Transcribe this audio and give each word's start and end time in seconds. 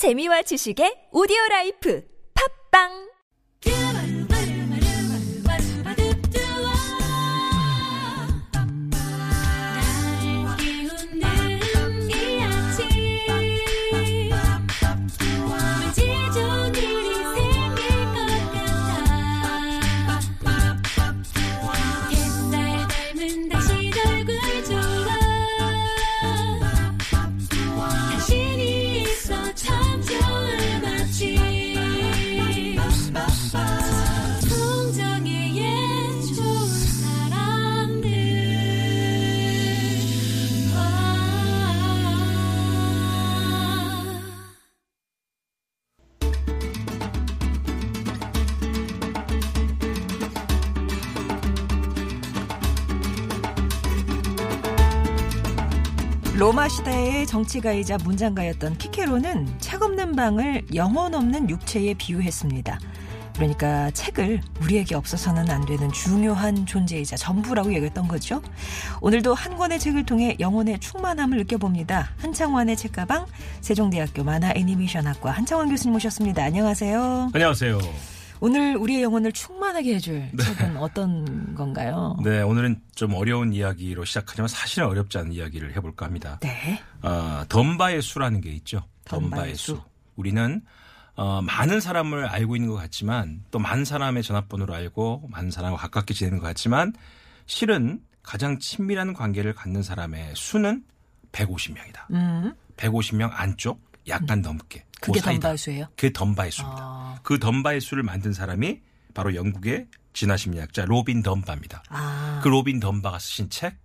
재미와 0.00 0.40
지식의 0.48 1.12
오디오 1.12 1.36
라이프. 1.50 2.00
팝빵 2.32 3.09
로마 56.40 56.70
시대의 56.70 57.26
정치가이자 57.26 57.98
문장가였던 58.02 58.78
키케로는 58.78 59.58
책 59.58 59.82
없는 59.82 60.16
방을 60.16 60.62
영혼 60.74 61.14
없는 61.14 61.50
육체에 61.50 61.92
비유했습니다. 61.92 62.80
그러니까 63.34 63.90
책을 63.90 64.40
우리에게 64.62 64.94
없어서는 64.94 65.50
안 65.50 65.66
되는 65.66 65.92
중요한 65.92 66.64
존재이자 66.64 67.16
전부라고 67.16 67.74
얘기했던 67.74 68.08
거죠. 68.08 68.40
오늘도 69.02 69.34
한 69.34 69.58
권의 69.58 69.78
책을 69.78 70.06
통해 70.06 70.38
영혼의 70.40 70.80
충만함을 70.80 71.36
느껴봅니다. 71.36 72.08
한창환의 72.16 72.78
책가방 72.78 73.26
세종대학교 73.60 74.24
만화 74.24 74.54
애니메이션학과 74.56 75.32
한창환 75.32 75.68
교수님 75.68 75.92
모셨습니다. 75.92 76.42
안녕하세요. 76.42 77.32
안녕하세요. 77.34 78.19
오늘 78.40 78.74
우리의 78.76 79.02
영혼을 79.02 79.32
충만하게 79.32 79.96
해줄 79.96 80.30
책은 80.38 80.78
어떤 80.78 81.54
건가요? 81.54 82.16
네, 82.24 82.40
오늘은 82.40 82.80
좀 82.94 83.14
어려운 83.14 83.52
이야기로 83.52 84.04
시작하지만 84.06 84.48
사실은 84.48 84.88
어렵지 84.88 85.18
않은 85.18 85.32
이야기를 85.32 85.76
해볼까 85.76 86.06
합니다. 86.06 86.38
네. 86.40 86.82
어, 87.02 87.44
덤바의 87.48 88.00
수라는 88.00 88.40
게 88.40 88.50
있죠. 88.52 88.82
덤바의 89.04 89.30
덤바의 89.30 89.54
수. 89.56 89.74
수. 89.74 89.82
우리는 90.16 90.62
어, 91.16 91.42
많은 91.42 91.80
사람을 91.80 92.26
알고 92.26 92.56
있는 92.56 92.70
것 92.70 92.76
같지만 92.76 93.44
또 93.50 93.58
많은 93.58 93.84
사람의 93.84 94.22
전화번호를 94.22 94.74
알고 94.74 95.28
많은 95.30 95.50
사람과 95.50 95.78
가깝게 95.78 96.14
지내는 96.14 96.38
것 96.38 96.46
같지만 96.46 96.94
실은 97.44 98.00
가장 98.22 98.58
친밀한 98.58 99.12
관계를 99.12 99.52
갖는 99.52 99.82
사람의 99.82 100.32
수는 100.34 100.84
150명이다. 101.32 102.10
음. 102.12 102.54
150명 102.76 103.30
안쪽 103.32 103.89
약간 104.10 104.42
넘게. 104.42 104.84
그게 105.00 105.18
그 105.18 105.24
사이다. 105.24 105.40
덤바의 105.40 105.58
수예요? 105.58 105.86
그게 105.96 106.12
덤바의 106.12 106.50
수입니다. 106.50 106.82
아. 106.82 107.18
그 107.22 107.38
덤바의 107.38 107.80
수를 107.80 108.02
만든 108.02 108.32
사람이 108.32 108.80
바로 109.14 109.34
영국의 109.34 109.86
진화심리학자 110.12 110.84
로빈 110.84 111.22
던바입니다. 111.22 111.82
아. 111.88 112.40
그 112.42 112.48
로빈 112.48 112.80
던바가 112.80 113.18
쓰신 113.18 113.48
책 113.50 113.76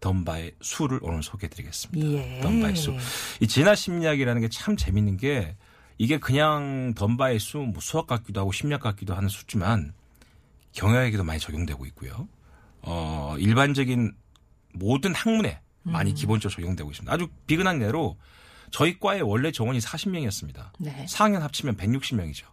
던바의 0.00 0.52
수를 0.60 0.98
오늘 1.02 1.22
소개해드리겠습니다. 1.22 2.06
예. 2.08 2.40
던바의 2.40 2.76
수. 2.76 2.94
이 3.40 3.46
진화심리학이라는 3.46 4.42
게 4.42 4.48
참 4.50 4.76
재밌는 4.76 5.16
게 5.16 5.56
이게 5.98 6.18
그냥 6.18 6.92
던바의 6.94 7.38
수, 7.38 7.58
뭐 7.58 7.80
수학 7.80 8.06
같기도 8.06 8.40
하고 8.40 8.52
심리학 8.52 8.82
같기도 8.82 9.14
하는 9.14 9.28
수지만 9.28 9.94
경영에게도 10.72 11.24
많이 11.24 11.40
적용되고 11.40 11.86
있고요. 11.86 12.28
어, 12.82 13.34
일반적인 13.38 14.12
모든 14.74 15.14
학문에 15.14 15.60
많이 15.82 16.10
음. 16.10 16.14
기본적으로 16.14 16.54
적용되고 16.54 16.90
있습니다. 16.90 17.12
아주 17.12 17.28
비근한 17.46 17.80
예로 17.80 18.16
저희 18.70 18.98
과의 18.98 19.22
원래 19.22 19.50
정원이 19.52 19.78
40명이었습니다. 19.80 20.70
네. 20.78 21.06
4학년 21.08 21.40
합치면 21.40 21.76
160명이죠. 21.76 22.44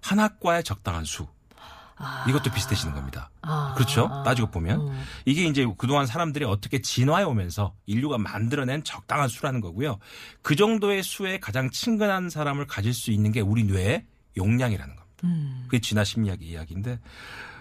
한 0.00 0.18
학과에 0.18 0.62
적당한 0.62 1.04
수. 1.04 1.26
아. 1.96 2.24
이것도 2.28 2.50
비슷해지는 2.50 2.94
겁니다. 2.94 3.30
아. 3.42 3.74
그렇죠? 3.76 4.22
따지고 4.24 4.50
보면 4.50 4.80
음. 4.88 5.04
이게 5.24 5.44
이제 5.44 5.66
그동안 5.78 6.06
사람들이 6.06 6.44
어떻게 6.44 6.80
진화해 6.80 7.22
오면서 7.24 7.74
인류가 7.86 8.18
만들어낸 8.18 8.82
적당한 8.82 9.28
수라는 9.28 9.60
거고요. 9.60 9.98
그 10.42 10.56
정도의 10.56 11.02
수에 11.04 11.38
가장 11.38 11.70
친근한 11.70 12.28
사람을 12.30 12.66
가질 12.66 12.92
수 12.92 13.12
있는 13.12 13.30
게 13.30 13.40
우리 13.40 13.62
뇌의 13.64 14.04
용량이라는 14.36 14.96
겁니다. 14.96 15.16
음. 15.24 15.62
그게 15.66 15.80
진화 15.80 16.02
심리학의 16.02 16.48
이야기인데 16.48 16.98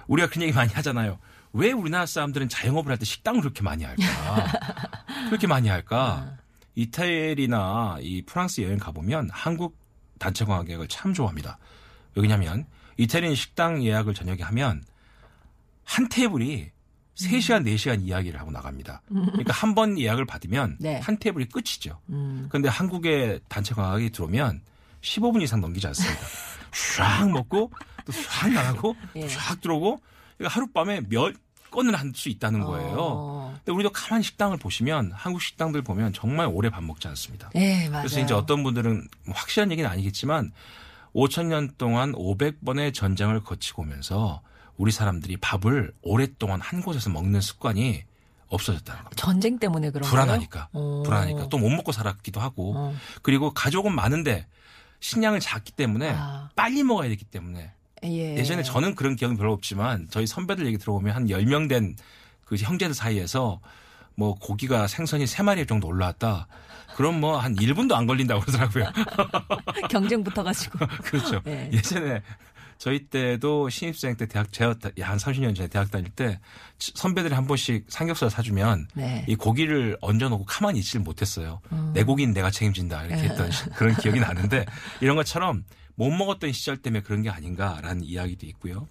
우리가 0.08 0.30
그런 0.30 0.44
얘기 0.44 0.54
많이 0.54 0.74
하잖아요. 0.74 1.20
왜 1.54 1.72
우리나라 1.74 2.06
사람들은 2.08 2.50
자영업을 2.50 2.90
할 2.90 2.98
때 2.98 3.06
식당을 3.06 3.42
그렇게 3.42 3.62
많이 3.62 3.84
할까? 3.84 4.02
그렇게 5.30 5.46
많이 5.46 5.68
할까? 5.70 6.38
이태리나 6.82 7.98
이 8.02 8.22
프랑스 8.24 8.62
여행 8.62 8.78
가보면 8.78 9.30
한국 9.32 9.78
단체 10.20 10.46
관광객을 10.46 10.88
참 10.88 11.14
좋아합니다. 11.14 11.58
왜냐하면 12.16 12.66
이태리는 12.98 13.36
식당 13.36 13.84
예약을 13.84 14.14
저녁에 14.14 14.42
하면 14.44 14.84
한 15.84 16.08
테이블이 16.10 16.70
3시간, 17.16 17.66
4시간 17.66 18.02
이야기를 18.04 18.40
하고 18.40 18.52
나갑니다. 18.52 19.02
그러니까 19.08 19.54
한 19.54 19.76
번 19.76 20.00
예약을 20.00 20.26
받으면 20.26 20.78
네. 20.80 21.00
한 21.00 21.18
테이블이 21.20 21.46
끝이죠. 21.50 22.00
음. 22.10 22.48
그런데 22.50 22.70
한국에 22.70 23.40
단체 23.48 23.74
관광객이 23.76 24.12
들어오면 24.12 24.62
15분 25.02 25.42
이상 25.42 25.62
넘기지 25.62 25.88
않습니다. 25.88 26.20
쫙 26.98 27.30
먹고 27.30 27.72
또쫙 28.06 28.52
나가고 28.54 28.96
예. 29.18 29.28
쫙 29.28 29.60
들어오고 29.62 30.00
그러니까 30.38 30.56
하룻밤에 30.56 31.02
몇 31.10 31.34
건을 31.70 31.96
할 31.98 32.12
수 32.16 32.30
있다는 32.30 32.62
거예요. 32.62 32.96
어. 33.00 33.41
근데 33.64 33.72
우리도 33.74 33.92
가만히 33.92 34.24
식당을 34.24 34.58
보시면 34.58 35.12
한국 35.14 35.42
식당들 35.42 35.82
보면 35.84 36.14
정말 36.14 36.48
오래 36.52 36.70
밥 36.70 36.84
먹지 36.84 37.08
않습니다. 37.10 37.50
네, 37.54 37.90
맞아요. 37.90 38.04
그래서 38.08 38.20
이제 38.20 38.34
어떤 38.34 38.64
분들은 38.64 39.08
뭐 39.26 39.36
확실한 39.36 39.72
얘기는 39.72 39.88
아니겠지만 39.90 40.52
5천 41.14 41.46
년 41.48 41.72
동안 41.78 42.14
500번의 42.14 42.94
전쟁을 42.94 43.42
거치고 43.44 43.84
오면서 43.84 44.42
우리 44.78 44.92
사람들이 44.92 45.38
밥을 45.38 45.94
오랫동안 46.02 46.60
한 46.62 46.82
곳에서 46.82 47.10
먹는 47.12 47.40
습관이 47.42 48.04
없어졌다는 48.48 49.04
겁니다. 49.04 49.24
전쟁 49.26 49.60
때문에 49.60 49.92
그런 49.92 50.10
불안하니까. 50.10 50.68
거예요? 50.72 50.86
어. 51.00 51.04
불안하니까. 51.04 51.50
또 51.50 51.58
못 51.58 51.70
먹고 51.70 51.92
살았기도 51.92 52.40
하고. 52.42 52.74
어. 52.76 52.96
그리고 53.22 53.54
가족은 53.54 53.94
많은데 53.94 54.48
식량을 55.02 55.40
작기 55.40 55.72
때문에 55.72 56.14
아. 56.18 56.50
빨리 56.56 56.84
먹어야 56.84 57.10
되기 57.10 57.24
때문에 57.26 57.72
예. 58.04 58.38
예전에 58.38 58.64
저는 58.64 58.96
그런 58.96 59.16
기억은 59.16 59.38
별로 59.38 59.54
없지만 59.54 60.08
저희 60.10 60.26
선배들 60.26 60.66
얘기 60.66 60.78
들어보면 60.80 61.16
한 61.16 61.28
10명 61.28 61.70
된 61.70 61.96
그 62.52 62.58
형제들 62.58 62.94
사이에서 62.94 63.62
뭐 64.16 64.36
고기가 64.36 64.86
생선이 64.86 65.24
3마리 65.24 65.66
정도 65.70 65.88
올라왔다. 65.88 66.48
그럼 66.98 67.22
뭐 67.22 67.38
한 67.40 67.56
1분도 67.56 67.94
안 67.94 68.06
걸린다고 68.06 68.42
그러더라고요. 68.42 68.92
경쟁 69.90 70.22
붙어가지고. 70.22 70.80
그렇죠. 71.02 71.42
네. 71.46 71.70
예전에 71.72 72.22
저희 72.78 73.08
때도 73.08 73.70
신입생 73.70 74.18
때 74.18 74.26
대학 74.28 74.52
제가 74.52 74.76
한 75.00 75.18
30년 75.18 75.56
전에 75.56 75.70
대학 75.70 75.90
다닐 75.92 76.10
때 76.12 76.42
선배들이 76.78 77.34
한 77.34 77.48
번씩 77.48 77.86
삼겹살 77.88 78.30
사주면 78.30 78.90
네. 78.96 79.24
이 79.30 79.36
고기를 79.36 79.98
얹어놓고 80.02 80.44
가만히 80.44 80.80
있지를 80.80 81.04
못했어요. 81.06 81.62
내 81.94 82.04
고기는 82.04 82.34
내가 82.34 82.52
책임진다 82.52 83.06
이렇게 83.06 83.30
했던 83.30 83.50
시- 83.50 83.64
그런 83.70 83.96
기억이 83.96 84.20
나는데 84.20 84.66
이런 85.00 85.16
것처럼 85.16 85.64
못 85.96 86.10
먹었던 86.10 86.52
시절 86.52 86.76
때문에 86.76 87.02
그런 87.02 87.22
게 87.22 87.30
아닌가라는 87.30 88.04
이야기도 88.04 88.46
있고요. 88.48 88.88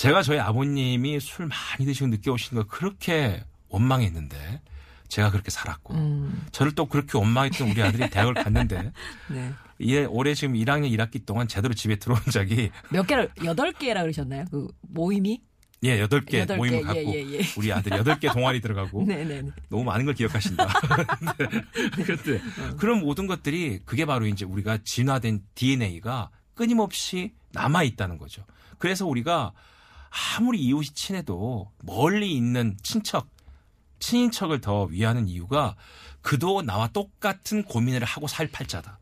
제가 0.00 0.22
저희 0.22 0.38
아버님이 0.38 1.20
술 1.20 1.46
많이 1.46 1.84
드시고 1.84 2.06
늦게 2.06 2.30
오시는 2.30 2.62
거 2.62 2.68
그렇게 2.68 3.44
원망했는데 3.68 4.62
제가 5.08 5.30
그렇게 5.30 5.50
살았고 5.50 5.92
음. 5.92 6.46
저를 6.52 6.74
또 6.74 6.86
그렇게 6.86 7.18
원망했던 7.18 7.68
우리 7.68 7.82
아들이 7.82 8.08
대학을 8.08 8.32
갔는데 8.32 8.92
네. 9.28 9.52
예, 9.80 10.04
올해 10.06 10.32
지금 10.32 10.54
1학년 10.54 10.90
1학기 10.90 11.26
동안 11.26 11.48
제대로 11.48 11.74
집에 11.74 11.96
들어온 11.96 12.18
적이 12.32 12.70
몇 12.88 13.06
개를 13.06 13.28
여덟 13.44 13.72
개라 13.72 14.00
그러셨나요? 14.00 14.46
그 14.50 14.68
모임이? 14.88 15.42
예, 15.82 16.02
8개 16.02 16.38
여덟 16.38 16.56
모임을 16.56 16.78
개, 16.78 16.84
갖고 16.84 17.00
예, 17.00 17.14
예, 17.16 17.32
예. 17.32 17.40
우리 17.58 17.70
아들 17.70 17.92
8개 17.92 18.32
동아리 18.32 18.62
들어가고 18.62 19.04
네, 19.06 19.22
네, 19.22 19.42
네. 19.42 19.50
너무 19.68 19.84
많은 19.84 20.06
걸 20.06 20.14
기억하신다. 20.14 20.66
네. 21.36 22.02
그런데 22.04 22.36
어. 22.36 22.76
그런 22.78 23.00
모든 23.00 23.26
것들이 23.26 23.80
그게 23.84 24.06
바로 24.06 24.26
이제 24.26 24.46
우리가 24.46 24.78
진화된 24.82 25.42
DNA가 25.54 26.30
끊임없이 26.54 27.34
남아 27.52 27.82
있다는 27.82 28.16
거죠. 28.16 28.46
그래서 28.78 29.06
우리가 29.06 29.52
아무리 30.10 30.58
이웃이 30.60 30.88
친해도 30.94 31.70
멀리 31.82 32.34
있는 32.34 32.76
친척, 32.82 33.28
친인척을 34.00 34.60
더 34.60 34.84
위하는 34.84 35.28
이유가 35.28 35.76
그도 36.22 36.62
나와 36.62 36.88
똑같은 36.88 37.62
고민을 37.64 38.04
하고 38.04 38.26
살 38.26 38.46
팔자다. 38.48 38.98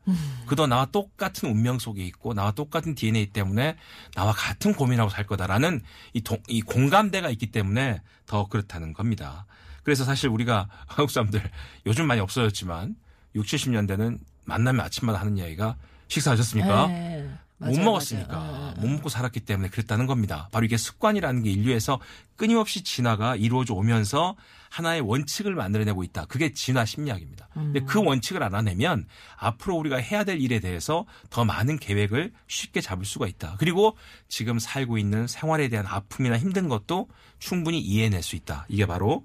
그도 0.47 0.67
나와 0.67 0.87
똑같은 0.87 1.51
운명 1.51 1.79
속에 1.79 2.05
있고 2.07 2.35
나와 2.35 2.53
똑같은 2.53 2.95
DNA 2.95 3.27
때문에 3.27 3.77
나와 4.15 4.33
같은 4.33 4.73
고민하고 4.75 5.11
살 5.11 5.27
거다라는 5.27 5.81
이, 6.13 6.21
동- 6.21 6.43
이 6.49 6.61
공감대가 6.63 7.31
있기 7.31 7.51
때문에 7.51 8.03
더 8.27 8.47
그렇다는 8.47 8.93
겁니다. 8.93 9.47
그래서 9.83 10.05
사실 10.05 10.29
우리가 10.29 10.69
한국 10.87 11.11
사람들 11.11 11.43
요즘 11.87 12.07
많이 12.07 12.21
없어졌지만 12.21 12.95
6, 13.35 13.45
70년대는 13.47 14.19
만나면 14.45 14.85
아침마다 14.85 15.21
하는 15.21 15.37
이야기가 15.39 15.77
식사하셨습니까? 16.09 16.87
네, 16.89 17.23
못 17.23 17.39
맞아요, 17.59 17.85
먹었으니까 17.85 18.37
맞아요. 18.37 18.75
어, 18.77 18.81
못 18.81 18.89
먹고 18.89 19.09
살았기 19.09 19.41
때문에 19.41 19.69
그랬다는 19.69 20.07
겁니다. 20.07 20.49
바로 20.53 20.65
이게 20.65 20.77
습관이라는 20.77 21.43
게 21.43 21.51
인류에서 21.51 22.01
끊임없이 22.37 22.83
진화가 22.83 23.37
이루어져 23.37 23.75
오면서 23.75 24.37
하나의 24.71 25.01
원칙을 25.01 25.55
만들어내고 25.55 26.05
있다. 26.05 26.27
그게 26.27 26.53
진화 26.53 26.85
심리학입니다. 26.85 27.49
근데 27.55 27.81
그 27.81 28.01
원칙을 28.05 28.43
알아내면 28.43 29.07
앞으로 29.37 29.77
우리가 29.77 29.97
해야 29.97 30.25
될 30.25 30.41
일에 30.41 30.61
대해서 30.61 31.07
더 31.31 31.45
많은 31.45 31.79
계획을 31.79 32.33
쉽게 32.47 32.81
잡을 32.81 33.05
수가 33.05 33.27
있다. 33.27 33.57
그리고 33.59 33.97
지금 34.29 34.59
살고 34.59 34.99
있는 34.99 35.27
생활에 35.27 35.69
대한 35.69 35.87
아픔이나 35.87 36.39
힘든 36.39 36.69
것도 36.69 37.09
충분히 37.39 37.81
이해해낼 37.81 38.23
수 38.23 38.37
있다. 38.37 38.67
이게 38.69 38.87
바로 38.87 39.25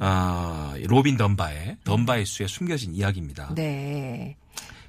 아, 0.00 0.74
로빈 0.86 1.16
던바의 1.16 1.78
던바의 1.84 2.26
수에 2.26 2.46
숨겨진 2.46 2.94
이야기입니다. 2.94 3.54
네. 3.54 4.36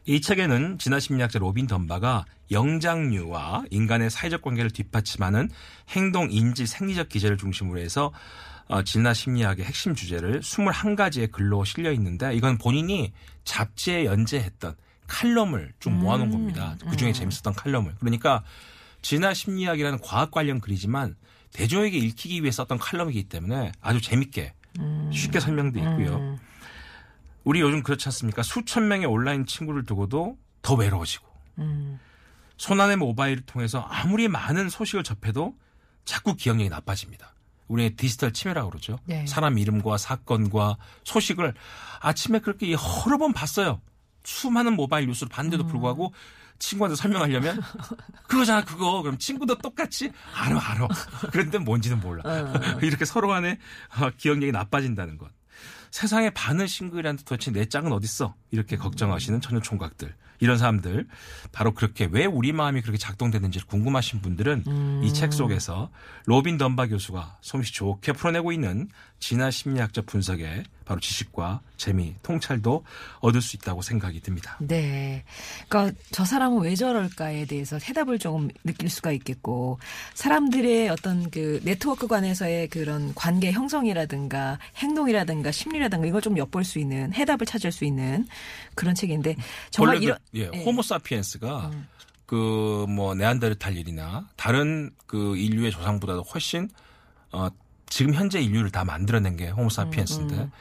이 0.06 0.20
책에는 0.20 0.78
진화 0.80 1.00
심리학자 1.00 1.40
로빈 1.40 1.68
던바가 1.68 2.26
영장류와 2.52 3.66
인간의 3.70 4.10
사회적 4.10 4.42
관계를 4.42 4.72
뒷받침하는 4.72 5.50
행동, 5.90 6.32
인지, 6.32 6.66
생리적 6.66 7.10
기제를 7.10 7.38
중심으로 7.38 7.80
해서 7.80 8.12
어, 8.68 8.84
진화 8.84 9.14
심리학의 9.14 9.66
핵심 9.66 9.94
주제를 9.94 10.40
21가지의 10.40 11.32
글로 11.32 11.64
실려 11.66 11.92
있는데 11.92 12.34
이건 12.36 12.58
본인이 12.58 13.14
잡지에 13.44 14.06
연재했던 14.06 14.76
칼럼을 15.08 15.74
좀 15.80 16.00
모아놓은 16.00 16.32
겁니다. 16.32 16.78
그 16.90 16.96
중에 16.96 17.12
재밌었던 17.12 17.54
칼럼을. 17.54 17.96
그러니까 18.00 18.44
진화 19.02 19.34
심리학이라는 19.34 20.00
과학 20.02 20.32
관련 20.32 20.62
글이지만 20.62 21.16
대중에게 21.54 21.98
읽히기 21.98 22.42
위해 22.42 22.52
썼던 22.52 22.78
칼럼이기 22.78 23.24
때문에 23.26 23.74
아주 23.82 24.00
재밌게 24.00 24.54
쉽게 25.12 25.42
설명돼 25.42 25.82
있고요. 25.82 26.40
우리 27.44 27.62
요즘 27.62 27.84
그렇지 27.84 28.08
않습니까? 28.08 28.44
수천 28.44 28.88
명의 28.88 29.06
온라인 29.08 29.46
친구를 29.46 29.84
두고도 29.84 30.38
더 30.62 30.76
외로워지고 30.76 31.28
손안의 32.58 32.98
모바일을 32.98 33.46
통해서 33.46 33.80
아무리 33.90 34.28
많은 34.28 34.70
소식을 34.70 35.04
접해도 35.04 35.56
자꾸 36.06 36.36
기억력이 36.36 36.70
나빠집니다. 36.70 37.34
우리의 37.68 37.96
디지털 37.96 38.34
치매라고 38.34 38.70
그러죠. 38.70 39.00
네. 39.06 39.26
사람 39.26 39.58
이름과 39.58 39.98
사건과 39.98 40.78
소식을 41.04 41.54
아침에 42.02 42.40
그렇게 42.40 42.72
여러 42.72 43.18
번 43.18 43.34
봤어요. 43.34 43.82
수많은 44.24 44.76
모바일 44.76 45.08
뉴스를 45.08 45.30
봤는데도 45.30 45.66
불구하고 45.66 46.14
친구한테 46.60 46.96
설명하려면 46.96 47.60
그거잖아 48.28 48.64
그거 48.64 49.02
그럼 49.02 49.18
친구도 49.18 49.58
똑같이 49.58 50.12
알아 50.36 50.60
알아 50.64 50.88
그런데 51.32 51.58
뭔지는 51.58 52.00
몰라 52.00 52.22
이렇게 52.84 53.04
서로 53.04 53.30
간에 53.30 53.58
어, 54.00 54.12
기억력이 54.16 54.52
나빠진다는 54.52 55.18
것 55.18 55.32
세상의 55.92 56.30
반은 56.32 56.68
싱글이라는데 56.68 57.24
도대체 57.24 57.52
내 57.52 57.66
짝은 57.66 57.92
어딨어? 57.92 58.34
이렇게 58.50 58.78
걱정하시는 58.78 59.42
처녀 59.42 59.60
총각들. 59.60 60.14
이런 60.40 60.58
사람들. 60.58 61.08
바로 61.52 61.74
그렇게 61.74 62.08
왜 62.10 62.26
우리 62.26 62.52
마음이 62.52 62.82
그렇게 62.82 62.98
작동되는지 62.98 63.60
궁금하신 63.66 64.22
분들은 64.22 65.04
이 65.04 65.10
책 65.10 65.34
속에서 65.34 65.92
로빈 66.26 66.58
던바 66.58 66.88
교수가 66.88 67.38
솜씨 67.42 67.74
좋게 67.74 68.14
풀어내고 68.14 68.52
있는 68.52 68.90
진화 69.20 69.52
심리학적 69.52 70.08
분석에 70.08 70.64
바로 70.86 71.00
지식과 71.00 71.62
재미, 71.78 72.16
통찰도 72.24 72.84
얻을 73.20 73.42
수 73.42 73.56
있다고 73.56 73.82
생각이 73.82 74.22
듭니다. 74.22 74.58
네. 74.60 75.24
그러니까 75.68 75.98
저 76.12 76.26
사람은 76.26 76.62
왜 76.62 76.76
저럴까에 76.76 77.46
대해서 77.46 77.78
해답을 77.78 78.20
조금 78.20 78.50
느낄 78.64 78.90
수가 78.90 79.12
있겠고 79.12 79.80
사람들의 80.14 80.90
어떤 80.90 81.30
그 81.30 81.62
네트워크 81.64 82.08
관에서의 82.08 82.68
그런 82.70 83.14
관계 83.16 83.52
형성이라든가 83.52 84.60
행동이라든가 84.78 85.52
심리라든가 85.52 86.06
이걸 86.08 86.22
좀 86.22 86.38
엿볼 86.38 86.64
수 86.64 86.80
있는 86.80 87.14
해답을 87.14 87.46
찾을 87.46 87.72
수 87.72 87.86
있는 87.86 88.28
그런 88.76 88.96
책인데 88.96 89.36
정말 89.70 89.96
원래 89.96 90.06
이런 90.06 90.18
그, 90.32 90.40
예, 90.40 90.50
예. 90.54 90.64
호모사피엔스가 90.64 91.72
그뭐 92.26 93.16
네안데르탈인이나 93.16 94.30
다른 94.38 94.92
그 95.06 95.36
인류의 95.36 95.72
조상보다도 95.72 96.22
훨씬 96.22 96.70
어 97.34 97.50
지금 97.92 98.14
현재 98.14 98.42
인류를 98.42 98.72
다 98.72 98.86
만들어낸 98.86 99.36
게 99.36 99.50
호모사피엔스인데 99.50 100.36
음, 100.36 100.52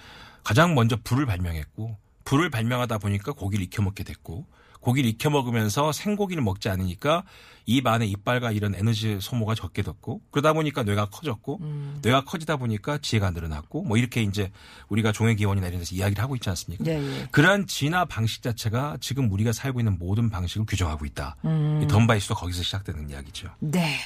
가장 0.43 0.75
먼저 0.75 0.97
불을 1.03 1.27
발명했고 1.27 1.97
불을 2.25 2.51
발명하다 2.51 2.99
보니까 2.99 3.33
고기를 3.33 3.65
익혀 3.65 3.83
먹게 3.83 4.03
됐고 4.03 4.47
고기를 4.81 5.11
익혀 5.11 5.31
먹으면서 5.31 5.93
생고기를 5.93 6.43
먹지 6.43 6.69
않으니까 6.69 7.25
입 7.67 7.87
안에 7.87 8.07
이빨과 8.07 8.51
이런 8.53 8.75
에너지 8.75 9.19
소모가 9.21 9.55
적게 9.55 9.83
됐고 9.83 10.21
그러다 10.31 10.53
보니까 10.55 10.83
뇌가 10.83 11.07
커졌고 11.07 11.59
음. 11.61 11.99
뇌가 12.03 12.25
커지다 12.25 12.57
보니까 12.57 12.99
지혜가 12.99 13.31
늘어났고 13.31 13.83
뭐 13.85 13.97
이렇게 13.97 14.23
이제 14.23 14.51
우리가 14.89 15.13
종의 15.13 15.35
기원이나 15.35 15.69
이런 15.69 15.79
데서 15.81 15.95
이야기를 15.95 16.23
하고 16.23 16.35
있지 16.35 16.49
않습니까? 16.49 16.85
예, 16.87 16.99
예. 16.99 17.29
그러한 17.31 17.67
진화 17.67 18.05
방식 18.07 18.43
자체가 18.43 18.97
지금 19.01 19.31
우리가 19.31 19.53
살고 19.53 19.81
있는 19.81 19.99
모든 19.99 20.31
방식을 20.31 20.67
규정하고 20.67 21.05
있다. 21.07 21.37
음. 21.45 21.81
이 21.83 21.87
던바의 21.87 22.19
수가 22.19 22.35
거기서 22.35 22.63
시작되는 22.63 23.11
이야기죠. 23.11 23.51
네. 23.61 23.97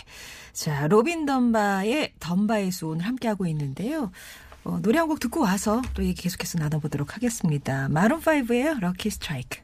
자, 0.53 0.87
로빈 0.89 1.25
던바의 1.27 2.73
수 2.73 2.89
오늘 2.89 3.07
함께하고 3.07 3.47
있는데요. 3.47 4.11
어, 4.65 4.79
노래 4.83 4.99
한 4.99 5.09
곡 5.09 5.21
듣고 5.21 5.41
와서 5.41 5.83
또 5.95 6.03
얘기 6.05 6.23
계속해서 6.23 6.59
나눠보도록 6.59 7.15
하겠습니다. 7.15 7.89
Maroon 7.89 8.81
5의 8.81 8.92
Lucky 8.92 9.11
Strike. 9.11 9.64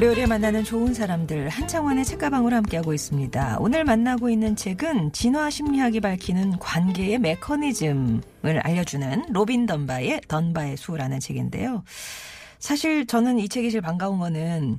월요일에 0.00 0.24
만나는 0.24 0.64
좋은 0.64 0.94
사람들 0.94 1.50
한창원의 1.50 2.06
책가방으로 2.06 2.56
함께하고 2.56 2.94
있습니다. 2.94 3.58
오늘 3.60 3.84
만나고 3.84 4.30
있는 4.30 4.56
책은 4.56 5.12
진화 5.12 5.50
심리학이 5.50 6.00
밝히는 6.00 6.58
관계의 6.58 7.18
메커니즘을 7.18 8.22
알려주는 8.62 9.26
로빈 9.30 9.66
던바의 9.66 10.22
던바의 10.26 10.78
수라는 10.78 11.20
책인데요. 11.20 11.84
사실 12.58 13.06
저는 13.06 13.38
이 13.40 13.46
책이 13.50 13.70
제일 13.70 13.82
반가운 13.82 14.18
거는 14.18 14.78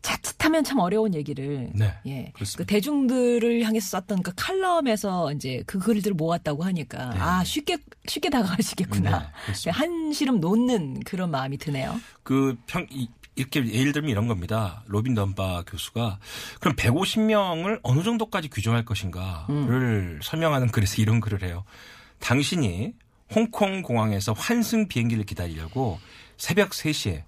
자칫하면 0.00 0.62
참 0.62 0.78
어려운 0.78 1.12
얘기를 1.14 1.68
네, 1.74 1.92
예, 2.06 2.30
그렇습니다. 2.32 2.58
그 2.58 2.66
대중들을 2.66 3.62
향해서 3.64 3.98
썼던 3.98 4.22
그 4.22 4.32
칼럼에서 4.36 5.32
이제 5.32 5.64
그 5.66 5.80
글들을 5.80 6.14
모았다고 6.14 6.62
하니까 6.62 7.14
아 7.18 7.42
쉽게 7.42 7.78
쉽게 8.06 8.30
다가가시겠구나 8.30 9.18
네, 9.18 9.26
그렇습니다. 9.46 9.78
한시름 9.80 10.38
놓는 10.40 11.00
그런 11.00 11.32
마음이 11.32 11.58
드네요. 11.58 12.00
그 12.22 12.56
평, 12.68 12.86
이- 12.90 13.08
이렇게 13.36 13.64
예를 13.72 13.92
들면 13.92 14.10
이런 14.10 14.26
겁니다. 14.28 14.82
로빈 14.86 15.14
던바 15.14 15.64
교수가 15.66 16.18
그럼 16.60 16.76
150명을 16.76 17.80
어느 17.82 18.02
정도까지 18.02 18.48
규정할 18.48 18.84
것인가를 18.84 20.20
설명하는 20.22 20.68
글에서 20.68 21.00
이런 21.00 21.20
글을 21.20 21.42
해요. 21.42 21.64
당신이 22.18 22.92
홍콩 23.34 23.82
공항에서 23.82 24.32
환승 24.32 24.88
비행기를 24.88 25.24
기다리려고 25.24 25.98
새벽 26.36 26.70
3시에 26.70 27.22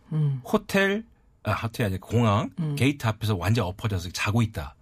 호텔 0.45 1.05
아, 1.45 1.53
호텔이 1.53 1.87
아니라 1.87 2.01
공항 2.01 2.51
게이트 2.77 3.07
앞에서 3.07 3.37
완전 3.37 3.65
엎어져서 3.67 4.11
자고 4.11 4.43
있다. 4.43 4.75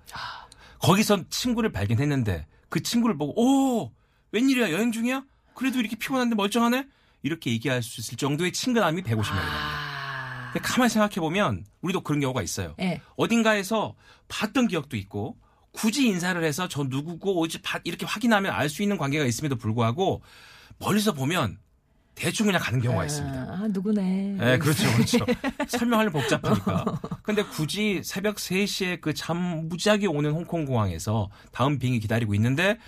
거기서 0.80 1.24
친구를 1.28 1.70
발견했는데 1.72 2.46
그 2.68 2.82
친구를 2.82 3.16
보고 3.18 3.34
오 3.40 3.92
웬일이야 4.32 4.70
여행 4.72 4.92
중이야? 4.92 5.22
그래도 5.54 5.78
이렇게 5.80 5.96
피곤한데 5.96 6.34
멀쩡하네? 6.36 6.86
이렇게 7.22 7.50
얘기할 7.50 7.82
수 7.82 8.00
있을 8.00 8.16
정도의 8.16 8.52
친근함이 8.52 9.02
150명이다. 9.02 9.24
아, 9.34 9.79
근데 10.52 10.60
가만히 10.60 10.90
생각해 10.90 11.14
보면 11.16 11.64
우리도 11.82 12.00
그런 12.02 12.20
경우가 12.20 12.42
있어요. 12.42 12.74
예. 12.80 13.00
어딘가에서 13.16 13.94
봤던 14.28 14.68
기억도 14.68 14.96
있고 14.96 15.36
굳이 15.72 16.06
인사를 16.08 16.42
해서 16.42 16.66
저 16.68 16.82
누구고 16.84 17.40
어디 17.42 17.62
봐- 17.62 17.80
이렇게 17.84 18.04
확인하면 18.06 18.52
알 18.52 18.68
수 18.68 18.82
있는 18.82 18.96
관계가 18.98 19.24
있음에도 19.24 19.56
불구하고 19.56 20.22
멀리서 20.78 21.12
보면 21.12 21.58
대충 22.16 22.46
그냥 22.46 22.60
가는 22.60 22.80
경우가 22.80 23.04
있습니다. 23.06 23.36
아, 23.48 23.68
누구네. 23.68 24.36
네, 24.38 24.58
그렇죠, 24.58 24.84
그렇죠. 24.92 25.18
설명하려 25.68 26.10
복잡하니까. 26.10 27.00
근데 27.22 27.42
굳이 27.44 28.02
새벽 28.04 28.36
3시에 28.36 29.00
그 29.00 29.14
잠 29.14 29.68
무지하게 29.68 30.06
오는 30.08 30.32
홍콩 30.32 30.66
공항에서 30.66 31.30
다음 31.52 31.78
비행기 31.78 32.00
기다리고 32.00 32.34
있는데 32.34 32.78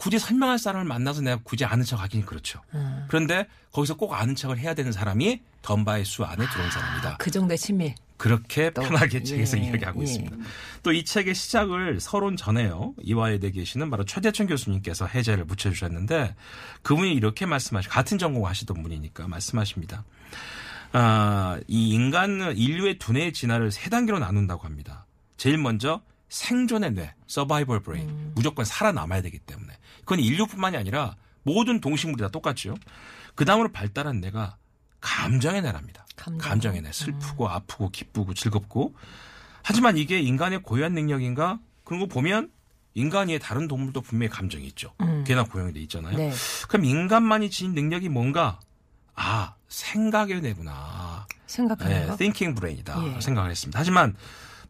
굳이 0.00 0.18
설명할 0.18 0.58
사람을 0.58 0.86
만나서 0.86 1.20
내가 1.20 1.38
굳이 1.44 1.66
아는 1.66 1.84
척 1.84 2.00
하기는 2.00 2.24
그렇죠. 2.24 2.62
그런데 3.08 3.46
거기서 3.70 3.96
꼭 3.96 4.14
아는 4.14 4.34
척을 4.34 4.58
해야 4.58 4.72
되는 4.72 4.92
사람이 4.92 5.42
덤바의 5.60 6.06
수 6.06 6.24
안에 6.24 6.48
들어온 6.48 6.70
사람이다. 6.70 7.16
그 7.18 7.30
정도의 7.30 7.58
친밀. 7.58 7.94
그렇게 8.16 8.70
또, 8.70 8.82
편하게 8.82 9.22
책에서 9.22 9.58
예, 9.58 9.62
이야기하고 9.64 10.00
예. 10.00 10.04
있습니다. 10.04 10.36
또 10.82 10.92
이 10.92 11.04
책의 11.04 11.34
시작을 11.34 12.00
서론 12.00 12.36
전에요. 12.36 12.94
이화여대 13.02 13.50
계시는 13.50 13.90
바로 13.90 14.04
최대천 14.04 14.46
교수님께서 14.46 15.06
해제를 15.06 15.44
붙여주셨는데 15.44 16.34
그분이 16.82 17.12
이렇게 17.12 17.44
말씀하시 17.46 17.88
같은 17.88 18.16
전공 18.18 18.46
하시던 18.46 18.82
분이니까 18.82 19.28
말씀하십니다. 19.28 20.04
아, 20.92 21.60
이 21.68 21.90
인간은 21.90 22.56
인류의 22.56 22.98
두뇌의 22.98 23.32
진화를 23.34 23.70
세 23.70 23.90
단계로 23.90 24.18
나눈다고 24.18 24.64
합니다. 24.64 25.06
제일 25.36 25.58
먼저 25.58 26.00
생존의 26.30 26.92
뇌, 26.92 27.14
survival 27.28 27.82
brain. 27.82 28.32
무조건 28.34 28.64
살아남아야 28.64 29.20
되기 29.22 29.38
때문에. 29.38 29.72
그건 30.10 30.24
인류뿐만이 30.24 30.76
아니라 30.76 31.14
모든 31.44 31.80
동식물이 31.80 32.20
다 32.20 32.28
똑같죠. 32.30 32.74
그 33.36 33.44
다음으로 33.44 33.70
발달한 33.70 34.20
뇌가 34.20 34.56
감정의 35.00 35.62
뇌랍니다. 35.62 36.04
감정. 36.16 36.38
감정의 36.50 36.82
뇌. 36.82 36.90
슬프고 36.90 37.48
아프고 37.48 37.90
기쁘고 37.90 38.34
즐겁고. 38.34 38.92
하지만 39.62 39.96
이게 39.96 40.18
인간의 40.18 40.64
고유한 40.64 40.94
능력인가? 40.94 41.60
그런 41.84 42.00
거 42.00 42.06
보면 42.06 42.50
인간이 42.94 43.38
다른 43.38 43.68
동물도 43.68 44.00
분명히 44.00 44.30
감정이 44.30 44.66
있죠. 44.66 44.92
개나 45.24 45.44
고양이도 45.44 45.78
있잖아요. 45.78 46.16
네. 46.16 46.32
그럼 46.66 46.86
인간만이 46.86 47.48
지닌 47.48 47.74
능력이 47.74 48.08
뭔가? 48.08 48.58
아, 49.14 49.54
생각의 49.68 50.40
뇌구나. 50.40 51.28
생각하는 51.46 52.00
네, 52.00 52.06
거. 52.08 52.16
thinking 52.16 52.58
brain이다 52.58 53.14
예. 53.16 53.20
생각을 53.20 53.50
했습니다. 53.52 53.78
하지만 53.78 54.16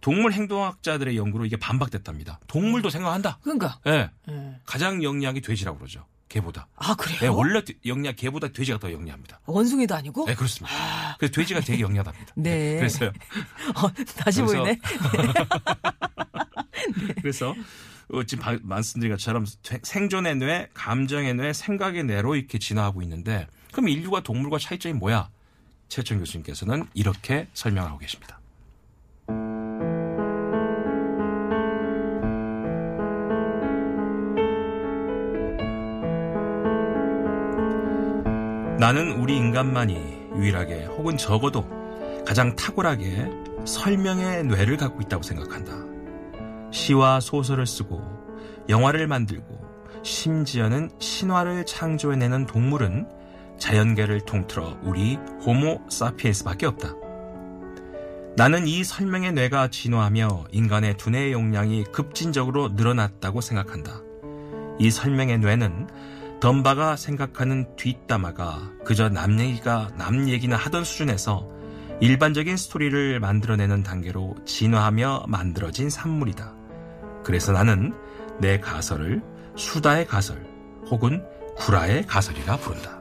동물 0.01 0.33
행동학자들의 0.33 1.17
연구로 1.17 1.45
이게 1.47 1.57
반박됐답니다. 1.57 2.41
동물도 2.47 2.91
생각한다. 2.91 3.39
그러니까. 3.43 3.79
예. 3.87 4.11
예. 4.31 4.57
가장 4.65 5.03
영리하게 5.03 5.41
돼지라고 5.41 5.79
그러죠. 5.79 6.07
개보다. 6.29 6.69
아 6.77 6.95
그래요? 6.95 7.19
네, 7.21 7.27
원래 7.27 7.61
영리한 7.85 8.15
개보다 8.15 8.49
돼지가 8.49 8.79
더 8.79 8.93
영리합니다. 8.93 9.41
원숭이도 9.47 9.97
아니고? 9.97 10.27
네, 10.27 10.35
그렇습니다. 10.37 11.17
그래서 11.19 11.33
돼지가 11.33 11.59
되게 11.61 11.81
영리하답니다. 11.83 12.33
네. 12.37 12.77
그래서요. 12.77 13.11
어, 13.75 13.93
다시 14.17 14.41
그래서- 14.43 14.63
보이네. 14.63 14.79
그래서 17.21 17.55
어, 18.13 18.25
지금 18.25 18.43
바- 18.45 18.59
말씀드린 18.63 19.13
것처럼 19.15 19.45
생- 19.63 19.81
생존의 19.83 20.37
뇌, 20.37 20.69
감정의 20.75 21.35
뇌, 21.35 21.53
생각의 21.53 22.05
뇌로 22.05 22.37
이렇게 22.37 22.59
진화하고 22.59 23.03
있는데 23.03 23.47
그럼 23.73 23.89
인류가 23.89 24.23
동물과 24.23 24.59
차이점이 24.59 24.95
뭐야? 24.95 25.31
최천 25.89 26.19
교수님께서는 26.21 26.87
이렇게 26.95 27.49
설명하고 27.55 27.99
계십니다. 27.99 28.40
나는 38.81 39.13
우리 39.21 39.37
인간만이 39.37 39.95
유일하게 40.37 40.87
혹은 40.87 41.19
적어도 41.19 41.69
가장 42.27 42.57
탁월하게 42.57 43.31
설명의 43.67 44.45
뇌를 44.45 44.79
갖고 44.79 45.03
있다고 45.03 45.23
생각한다. 45.23 45.75
시와 46.73 47.21
소설을 47.21 47.67
쓰고 47.67 48.01
영화를 48.71 49.07
만들고 49.07 49.61
심지어는 50.03 50.89
신화를 50.99 51.67
창조해내는 51.67 52.47
동물은 52.47 53.07
자연계를 53.59 54.23
통틀어 54.23 54.79
우리 54.83 55.17
호모 55.45 55.83
사피엔스밖에 55.91 56.65
없다. 56.65 56.95
나는 58.35 58.67
이 58.67 58.83
설명의 58.83 59.33
뇌가 59.35 59.69
진화하며 59.69 60.45
인간의 60.53 60.97
두뇌 60.97 61.33
용량이 61.33 61.85
급진적으로 61.93 62.71
늘어났다고 62.71 63.43
생각한다. 63.43 64.01
이 64.79 64.91
설명의 64.91 65.37
뇌는 65.37 65.89
덤바가 66.41 66.97
생각하는 66.97 67.77
뒷담화가 67.77 68.73
그저 68.85 69.11
남 69.11 69.39
얘기가 69.39 69.91
남 69.99 70.27
얘기나 70.29 70.57
하던 70.57 70.85
수준에서 70.85 71.47
일반적인 72.01 72.57
스토리를 72.57 73.21
만들어내는 73.21 73.83
단계로 73.83 74.37
진화하며 74.47 75.27
만들어진 75.29 75.91
산물이다. 75.91 76.55
그래서 77.25 77.53
나는 77.53 77.93
내 78.41 78.59
가설을 78.59 79.23
수다의 79.55 80.07
가설 80.07 80.43
혹은 80.87 81.23
구라의 81.59 82.07
가설이라 82.07 82.57
부른다. 82.57 83.00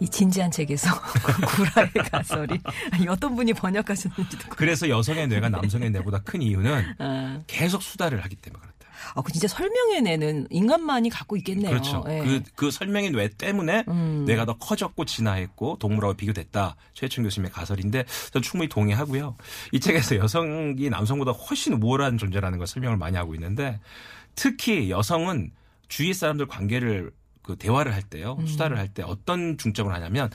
이 0.00 0.08
진지한 0.08 0.50
책에서 0.50 0.90
구라의 1.46 1.90
가설이 2.10 2.60
어떤 3.08 3.36
분이 3.36 3.52
번역하셨는지도 3.54 4.48
그래서 4.50 4.88
여성의 4.88 5.28
뇌가 5.28 5.48
남성의 5.48 5.90
뇌보다 5.90 6.20
큰 6.20 6.42
이유는 6.42 6.94
아, 6.98 7.40
계속 7.46 7.82
수다를 7.82 8.22
하기 8.24 8.36
때문에 8.36 8.60
그렇다. 8.60 8.74
아, 9.14 9.22
그 9.22 9.32
진짜 9.32 9.48
설명의 9.48 10.02
뇌는 10.02 10.48
인간만이 10.50 11.10
갖고 11.10 11.36
있겠네요. 11.36 11.70
그렇죠. 11.70 12.04
예. 12.08 12.20
그, 12.20 12.42
그 12.54 12.70
설명의 12.70 13.10
뇌 13.10 13.28
때문에 13.28 13.84
음. 13.88 14.24
뇌가 14.26 14.46
더 14.46 14.56
커졌고 14.56 15.04
진화했고 15.04 15.78
동물하고 15.78 16.14
비교됐다. 16.14 16.76
최혜춘 16.94 17.24
교수님의 17.24 17.52
가설인데 17.52 18.04
저는 18.32 18.42
충분히 18.42 18.68
동의하고요. 18.68 19.36
이 19.72 19.80
책에서 19.80 20.16
여성이 20.16 20.88
남성보다 20.88 21.32
훨씬 21.32 21.74
우월한 21.74 22.18
존재라는 22.18 22.58
걸 22.58 22.66
설명을 22.66 22.96
많이 22.96 23.16
하고 23.16 23.34
있는데 23.34 23.80
특히 24.34 24.90
여성은 24.90 25.52
주위 25.88 26.14
사람들 26.14 26.46
관계를 26.46 27.12
그 27.44 27.54
대화를 27.56 27.94
할 27.94 28.02
때요. 28.02 28.36
음. 28.40 28.46
수다를 28.48 28.76
할 28.78 28.88
때 28.88 29.02
어떤 29.04 29.56
중점을 29.58 29.92
하냐면 29.94 30.30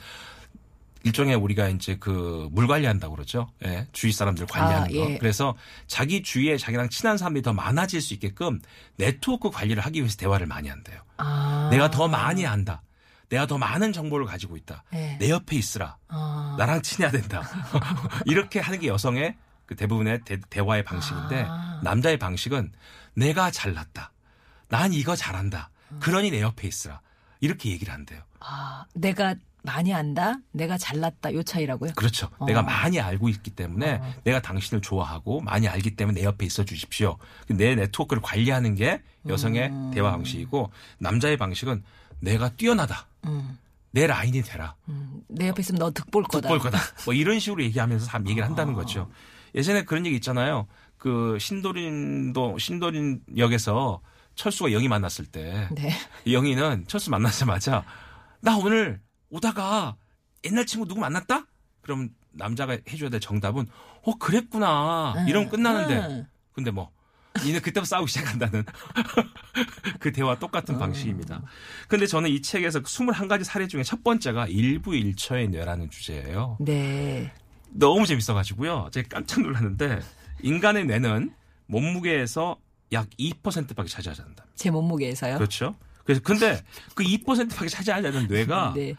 일종의 1.02 1.34
우리가 1.34 1.68
이제 1.68 1.96
그 1.96 2.48
물 2.52 2.66
관리한다고 2.66 3.14
그러죠. 3.14 3.48
예. 3.64 3.86
주위 3.92 4.12
사람들 4.12 4.46
관리하는 4.46 4.84
아, 4.84 4.88
거. 4.88 4.94
예. 4.94 5.18
그래서 5.18 5.54
자기 5.86 6.22
주위에 6.22 6.56
자기랑 6.58 6.88
친한 6.90 7.16
사람들이 7.16 7.42
더 7.42 7.52
많아질 7.52 8.00
수 8.00 8.12
있게끔 8.14 8.60
네트워크 8.96 9.50
관리를 9.50 9.82
하기 9.84 10.00
위해서 10.00 10.16
대화를 10.16 10.46
많이 10.46 10.68
한대요. 10.68 11.00
아. 11.16 11.68
내가 11.70 11.90
더 11.90 12.06
많이 12.08 12.46
안다. 12.46 12.82
내가 13.30 13.46
더 13.46 13.56
많은 13.58 13.92
정보를 13.92 14.26
가지고 14.26 14.56
있다. 14.56 14.82
네. 14.90 15.16
내 15.20 15.30
옆에 15.30 15.56
있으라. 15.56 15.96
아. 16.08 16.56
나랑 16.58 16.82
친해야 16.82 17.10
된다. 17.10 17.42
이렇게 18.26 18.58
하는 18.60 18.78
게 18.80 18.88
여성의 18.88 19.36
그 19.66 19.76
대부분의 19.76 20.20
대, 20.24 20.60
화의 20.60 20.84
방식인데 20.84 21.46
아. 21.48 21.80
남자의 21.84 22.18
방식은 22.18 22.72
내가 23.14 23.50
잘났다. 23.50 24.12
난 24.68 24.92
이거 24.92 25.14
잘한다. 25.16 25.70
그러니 25.98 26.30
내 26.30 26.40
옆에 26.40 26.68
있으라. 26.68 27.00
이렇게 27.40 27.70
얘기를 27.70 27.92
한대요. 27.92 28.22
아, 28.38 28.84
내가 28.94 29.34
많이 29.62 29.92
안다? 29.92 30.38
내가 30.52 30.78
잘났다. 30.78 31.34
요 31.34 31.42
차이라고요? 31.42 31.92
그렇죠. 31.94 32.30
어. 32.38 32.46
내가 32.46 32.62
많이 32.62 33.00
알고 33.00 33.28
있기 33.28 33.50
때문에 33.50 33.94
어. 33.96 34.14
내가 34.24 34.40
당신을 34.40 34.80
좋아하고 34.80 35.40
많이 35.40 35.68
알기 35.68 35.96
때문에 35.96 36.20
내 36.20 36.26
옆에 36.26 36.46
있어 36.46 36.64
주십시오. 36.64 37.18
내 37.48 37.74
네트워크를 37.74 38.22
관리하는 38.22 38.74
게 38.74 39.02
여성의 39.28 39.68
음. 39.68 39.90
대화 39.92 40.10
방식이고 40.12 40.70
남자의 40.98 41.36
방식은 41.36 41.82
내가 42.20 42.50
뛰어나다. 42.50 43.06
음, 43.26 43.58
내 43.90 44.06
라인이 44.06 44.42
되라. 44.42 44.76
음. 44.88 45.22
내 45.28 45.48
옆에 45.48 45.60
있으면 45.60 45.78
너 45.78 45.90
득볼 45.90 46.24
거다. 46.24 46.48
득볼 46.48 46.58
거다. 46.58 46.78
뭐 47.04 47.14
이런 47.14 47.38
식으로 47.38 47.62
얘기하면서 47.64 48.06
참 48.06 48.28
얘기를 48.28 48.46
한다는 48.46 48.74
거죠. 48.74 49.10
예전에 49.54 49.84
그런 49.84 50.06
얘기 50.06 50.16
있잖아요. 50.16 50.66
그 50.96 51.38
신도린도 51.38 52.58
신도린 52.58 53.22
역에서 53.36 54.00
철수가 54.40 54.72
영희 54.72 54.88
만났을 54.88 55.26
때 55.26 55.68
네. 55.72 55.92
이 56.24 56.32
영희는 56.32 56.86
철수 56.86 57.10
만나자마자 57.10 57.84
나 58.40 58.56
오늘 58.56 59.02
오다가 59.28 59.96
옛날 60.44 60.64
친구 60.64 60.88
누구 60.88 61.00
만났다? 61.00 61.44
그럼 61.82 62.08
남자가 62.32 62.78
해줘야 62.88 63.10
될 63.10 63.20
정답은 63.20 63.66
어 64.02 64.16
그랬구나 64.16 65.26
이러면 65.28 65.50
끝나는데 65.50 66.06
음. 66.06 66.26
근데 66.52 66.70
뭐 66.70 66.90
니는 67.44 67.60
그때부터 67.60 67.84
싸우기 67.84 68.10
시작한다는 68.10 68.64
그 70.00 70.10
대화 70.10 70.38
똑같은 70.38 70.78
방식입니다. 70.78 71.42
근데 71.86 72.06
저는 72.06 72.30
이 72.30 72.40
책에서 72.40 72.80
21가지 72.80 73.44
사례 73.44 73.68
중에 73.68 73.82
첫 73.82 74.02
번째가 74.02 74.46
일부 74.46 74.96
일처의 74.96 75.48
뇌라는 75.48 75.90
주제예요. 75.90 76.56
네. 76.60 77.30
너무 77.68 78.06
재밌어가지고요. 78.06 78.88
제가 78.90 79.08
깜짝 79.10 79.42
놀랐는데 79.42 80.00
인간의 80.42 80.86
뇌는 80.86 81.34
몸무게에서 81.66 82.56
약 82.92 83.08
2%밖에 83.10 83.88
차지하지 83.88 84.22
않는다. 84.22 84.44
제 84.54 84.70
몸무게에서요. 84.70 85.36
그렇죠? 85.36 85.74
그래서 86.04 86.20
근데 86.22 86.62
그 86.94 87.04
2%밖에 87.04 87.68
차지하지 87.68 88.08
않는 88.08 88.28
뇌가 88.28 88.74
네. 88.76 88.94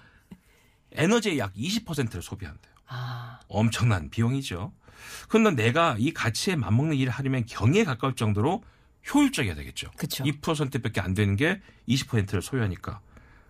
에너지의 0.93 1.39
약 1.39 1.53
20%를 1.53 2.21
소비한대요. 2.21 2.73
아, 2.87 3.39
엄청난 3.47 4.09
비용이죠. 4.09 4.73
그런데 5.29 5.63
내가 5.63 5.95
이 5.97 6.13
가치에 6.13 6.55
맞먹는 6.55 6.95
일을 6.97 7.11
하려면 7.11 7.45
경에 7.45 7.83
가까울 7.83 8.15
정도로 8.15 8.63
효율적이어야 9.13 9.55
되겠죠. 9.55 9.89
그쵸. 9.97 10.23
2%밖에 10.23 11.01
안 11.01 11.13
되는 11.13 11.35
게 11.35 11.61
20%를 11.87 12.41
소유하니까. 12.41 12.99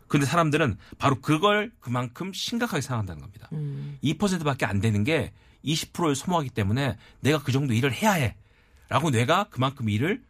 근데 0.08 0.26
사람들은 0.26 0.78
바로 0.98 1.20
그걸 1.22 1.72
그만큼 1.80 2.34
심각하게 2.34 2.82
생각한다는 2.82 3.22
겁니다. 3.22 3.48
음. 3.54 3.98
2%밖에 4.04 4.66
안 4.66 4.80
되는 4.80 5.04
게 5.04 5.34
20%를 5.66 6.16
소모하기 6.16 6.50
때문에 6.50 6.98
내가 7.22 7.42
그 7.42 7.52
정도 7.52 7.74
일을 7.74 7.94
해야 7.94 8.14
해. 8.14 8.36
라고 8.90 9.10
뇌가 9.10 9.46
그만큼 9.50 9.90
일을 9.90 10.22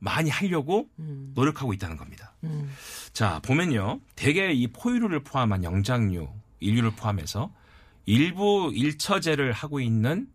많이 0.00 0.30
하려고 0.30 0.88
음. 0.98 1.32
노력하고 1.34 1.72
있다는 1.72 1.96
겁니다. 1.96 2.34
음. 2.42 2.70
자, 3.12 3.38
보면요. 3.44 4.00
대개 4.16 4.50
이 4.50 4.66
포유류를 4.66 5.22
포함한 5.22 5.62
영장류, 5.62 6.28
인류를 6.58 6.90
포함해서 6.92 7.52
일부 8.06 8.72
일처제를 8.74 9.52
하고 9.52 9.78
있는 9.78 10.26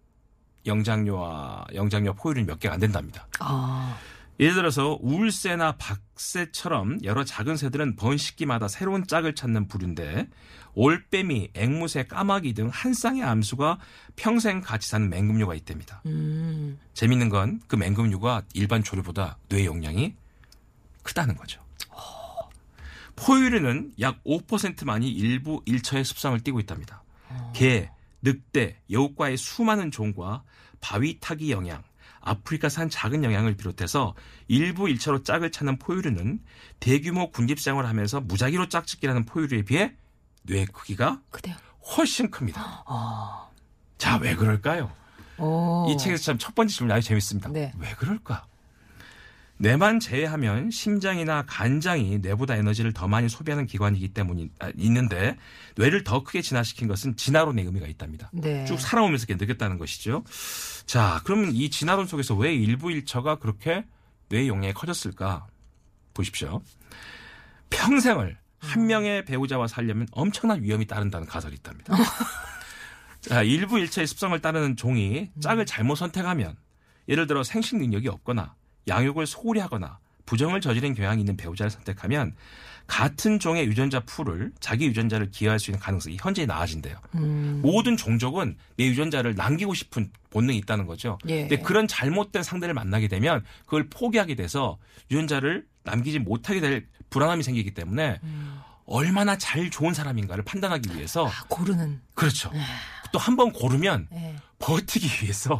영장류와 0.65 1.65
영장류와 1.73 2.15
포유류는 2.15 2.47
몇 2.47 2.59
개가 2.59 2.75
안 2.75 2.79
된답니다. 2.79 3.27
아, 3.39 3.97
예를 4.39 4.53
들어서 4.55 4.97
울새나 5.01 5.77
박새처럼 5.77 6.99
여러 7.03 7.23
작은 7.23 7.55
새들은 7.55 7.95
번식기마다 7.95 8.67
새로운 8.67 9.07
짝을 9.07 9.33
찾는 9.33 9.67
부류인데 9.69 10.27
올빼미, 10.73 11.51
앵무새, 11.53 12.03
까마귀 12.07 12.53
등 12.53 12.69
한 12.69 12.93
쌍의 12.93 13.23
암수가 13.23 13.79
평생 14.17 14.59
같이 14.59 14.89
사는 14.89 15.09
맹금류가 15.09 15.55
있답니다. 15.55 16.01
음. 16.05 16.77
재밌는 16.93 17.29
건 17.29 17.61
그 17.67 17.77
맹금류가 17.77 18.43
일반 18.53 18.83
조류보다 18.83 19.37
뇌 19.47 19.65
용량이 19.65 20.15
크다는 21.03 21.35
거죠. 21.37 21.61
포유류는 23.15 23.93
약 24.01 24.21
5%만이 24.25 25.09
일부 25.09 25.61
일처의 25.65 26.03
습성을 26.03 26.37
띠고 26.41 26.59
있답니다. 26.59 27.01
개, 27.53 27.89
늑대, 28.21 28.81
여우과의 28.91 29.37
수많은 29.37 29.91
종과 29.91 30.43
바위 30.81 31.17
타기 31.21 31.51
영양, 31.51 31.81
아프리카산 32.25 32.89
작은 32.89 33.23
영양을 33.23 33.55
비롯해서 33.55 34.13
일부 34.47 34.89
일차로 34.89 35.23
짝을 35.23 35.51
찾는 35.51 35.79
포유류는 35.79 36.39
대규모 36.79 37.31
군집 37.31 37.59
생활을 37.59 37.87
하면서 37.89 38.19
무작위로 38.19 38.67
짝짓기라는 38.67 39.25
포유류에 39.25 39.61
비해 39.63 39.93
뇌 40.43 40.65
크기가 40.65 41.21
그래요. 41.29 41.55
훨씬 41.97 42.29
큽니다. 42.29 42.83
아. 42.87 43.47
자, 43.97 44.17
왜 44.17 44.35
그럴까요? 44.35 44.91
오. 45.37 45.87
이 45.89 45.97
책에서 45.97 46.23
참 46.23 46.37
첫 46.37 46.55
번째 46.55 46.73
질문 46.73 46.95
아주 46.95 47.07
재밌습니다. 47.07 47.49
네. 47.49 47.71
왜 47.77 47.91
그럴까? 47.95 48.45
뇌만 49.57 49.99
제외하면 49.99 50.69
심장이나 50.69 51.43
간장이 51.47 52.19
뇌보다 52.19 52.55
에너지를 52.55 52.91
더 52.91 53.07
많이 53.07 53.29
소비하는 53.29 53.65
기관이기 53.65 54.09
때문이 54.09 54.49
아, 54.59 54.71
있는데 54.75 55.37
뇌를 55.77 56.03
더 56.03 56.23
크게 56.23 56.41
진화시킨 56.41 56.87
것은 56.87 57.15
진화론의 57.15 57.65
의미가 57.65 57.87
있답니다. 57.87 58.29
네. 58.33 58.65
쭉 58.65 58.79
살아오면서 58.79 59.25
느꼈다는 59.29 59.77
것이죠. 59.77 60.23
자, 60.85 61.21
그러면 61.23 61.53
이 61.53 61.69
진화론 61.69 62.07
속에서 62.07 62.35
왜 62.35 62.53
일부 62.53 62.91
일처가 62.91 63.39
그렇게 63.39 63.85
뇌 64.27 64.47
용량이 64.47 64.73
커졌을까? 64.73 65.47
보십시오. 66.13 66.61
평생을 67.69 68.37
한 68.59 68.87
명의 68.87 69.23
배우자와 69.23 69.67
살려면 69.67 70.07
엄청난 70.11 70.63
위험이 70.63 70.85
따른다는 70.85 71.27
가설이 71.27 71.55
있답니다. 71.55 71.95
자, 73.21 73.41
일부 73.41 73.79
일처의 73.79 74.05
습성을 74.07 74.39
따르는 74.41 74.75
종이 74.75 75.31
짝을 75.39 75.65
잘못 75.65 75.95
선택하면 75.95 76.55
예를 77.07 77.27
들어 77.27 77.43
생식 77.43 77.77
능력이 77.77 78.07
없거나 78.07 78.55
양육을 78.87 79.25
소홀히 79.25 79.59
하거나 79.59 79.99
부정을 80.25 80.61
저지른 80.61 80.93
경향이 80.93 81.21
있는 81.21 81.37
배우자를 81.37 81.69
선택하면 81.69 82.35
같은 82.87 83.39
종의 83.39 83.65
유전자 83.65 83.99
풀을 84.01 84.51
자기 84.59 84.85
유전자를 84.85 85.31
기여할 85.31 85.59
수 85.59 85.71
있는 85.71 85.79
가능성이 85.79 86.17
현저히 86.19 86.45
나아진대요. 86.45 86.95
음. 87.15 87.59
모든 87.63 87.97
종족은 87.97 88.57
내 88.77 88.85
유전자를 88.85 89.35
남기고 89.35 89.73
싶은 89.73 90.11
본능이 90.29 90.57
있다는 90.59 90.85
거죠. 90.85 91.17
예. 91.27 91.47
근데 91.47 91.57
그런 91.57 91.87
잘못된 91.87 92.43
상대를 92.43 92.73
만나게 92.73 93.07
되면 93.07 93.43
그걸 93.65 93.87
포기하게 93.89 94.35
돼서 94.35 94.77
유전자를 95.09 95.65
남기지 95.83 96.19
못하게 96.19 96.59
될 96.59 96.87
불안함이 97.09 97.43
생기기 97.43 97.73
때문에 97.73 98.19
얼마나 98.85 99.37
잘 99.37 99.69
좋은 99.69 99.93
사람인가를 99.93 100.43
판단하기 100.43 100.95
위해서 100.95 101.27
아, 101.27 101.31
고르는. 101.47 102.01
그렇죠. 102.13 102.51
또한 103.11 103.35
번 103.35 103.51
고르면 103.51 104.07
예. 104.13 104.35
버티기 104.59 105.23
위해서 105.23 105.57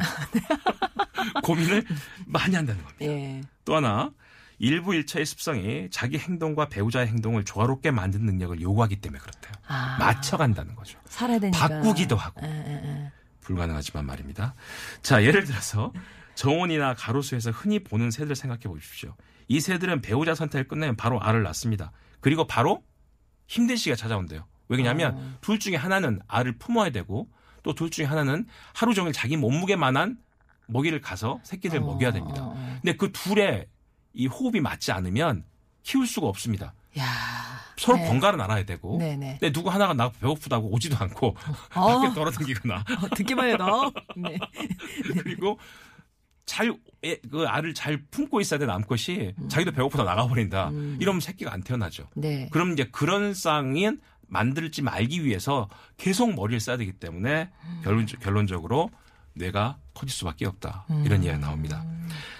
고민을 1.44 1.86
많이 2.26 2.56
한다는 2.56 2.84
겁니다. 2.84 3.06
예. 3.06 3.42
또 3.64 3.76
하나 3.76 4.12
일부 4.60 4.94
일차의 4.94 5.26
습성이 5.26 5.90
자기 5.92 6.18
행동과 6.18 6.70
배우자의 6.70 7.08
행동을 7.08 7.44
조화롭게 7.44 7.92
만드는 7.92 8.26
능력을 8.26 8.62
요구하기 8.62 8.98
때문에 8.98 9.20
그렇대요. 9.20 9.54
아. 9.68 9.98
맞춰간다는 10.00 10.76
거죠. 10.76 11.00
살아야 11.06 11.40
되니까. 11.40 11.68
바꾸기도 11.68 12.16
하고. 12.16 12.42
예, 12.46 12.50
예, 12.50 12.72
예. 12.86 13.12
불가능하지만 13.42 14.06
말입니다. 14.06 14.56
자, 15.02 15.24
예를 15.24 15.46
들어서 15.46 15.92
정원이나 16.36 16.94
가로수에서 16.96 17.52
흔히 17.52 17.80
보는 17.84 18.12
새들 18.12 18.36
생각해 18.36 18.64
보십시오. 18.64 19.16
이 19.48 19.60
새들은 19.60 20.02
배우자 20.02 20.36
선택을 20.36 20.68
끝내면 20.68 20.96
바로 20.96 21.22
알을 21.22 21.44
낳습니다. 21.44 21.92
그리고 22.22 22.48
바로 22.48 22.84
힘든 23.48 23.76
시기가 23.76 23.96
찾아온대요. 23.96 24.46
왜냐하면 24.68 25.16
어. 25.16 25.38
둘 25.42 25.60
중에 25.60 25.76
하나는 25.76 26.20
알을 26.28 26.58
품어야 26.58 26.90
되고 26.90 27.30
또 27.64 27.74
둘 27.74 27.90
중에 27.90 28.06
하나는 28.06 28.46
하루 28.74 28.94
종일 28.94 29.12
자기 29.12 29.38
몸무게만한 29.38 30.18
먹이를 30.68 31.02
가서 31.02 31.40
새끼를 31.44 31.80
먹여야 31.80 32.12
됩니다. 32.12 32.54
근데 32.82 32.96
그 32.96 33.12
둘의 33.12 33.68
이 34.14 34.28
호흡이 34.28 34.62
맞지 34.62 34.92
않으면 34.92 35.44
키울 35.84 36.08
수가 36.08 36.28
없습니다. 36.28 36.74
야. 36.98 37.06
서로 37.78 37.98
네. 37.98 38.08
번갈아 38.08 38.38
나가야 38.38 38.64
되고. 38.66 38.98
네네. 38.98 39.38
근데 39.40 39.52
누구 39.52 39.70
하나가 39.70 39.94
나 39.94 40.10
배고프다고 40.10 40.72
오지도 40.72 40.96
않고 40.98 41.36
어. 41.76 42.00
밖에 42.00 42.14
떨어뜨기거나 42.16 42.76
어, 42.76 43.16
듣기만 43.16 43.50
해도. 43.50 43.92
네. 44.16 44.38
그리고 45.22 45.60
잘, 46.46 46.74
애- 47.04 47.20
그 47.32 47.46
알을 47.48 47.74
잘 47.74 48.02
품고 48.12 48.40
있어야 48.42 48.60
돼 48.60 48.66
남것이 48.66 49.34
자기도 49.50 49.72
배고프다 49.72 50.04
나가버린다. 50.04 50.72
이러면 51.00 51.22
새끼가 51.22 51.52
안 51.54 51.62
태어나죠. 51.62 52.08
음. 52.18 52.22
네. 52.22 52.50
그럼 52.52 52.74
이제 52.74 52.88
그런 52.92 53.34
쌍인 53.34 54.00
만들지 54.28 54.82
말기 54.82 55.24
위해서 55.24 55.70
계속 55.98 56.34
머리를 56.36 56.60
써야 56.60 56.78
되기 56.78 56.92
때문에 56.94 57.50
음. 57.64 57.82
결론, 57.84 58.06
결론적으로 58.06 58.90
뇌가 59.34 59.78
커질 59.94 60.16
수밖에 60.16 60.46
없다. 60.46 60.86
음. 60.90 61.04
이런 61.06 61.24
이야기가 61.24 61.46
나옵니다. 61.46 61.84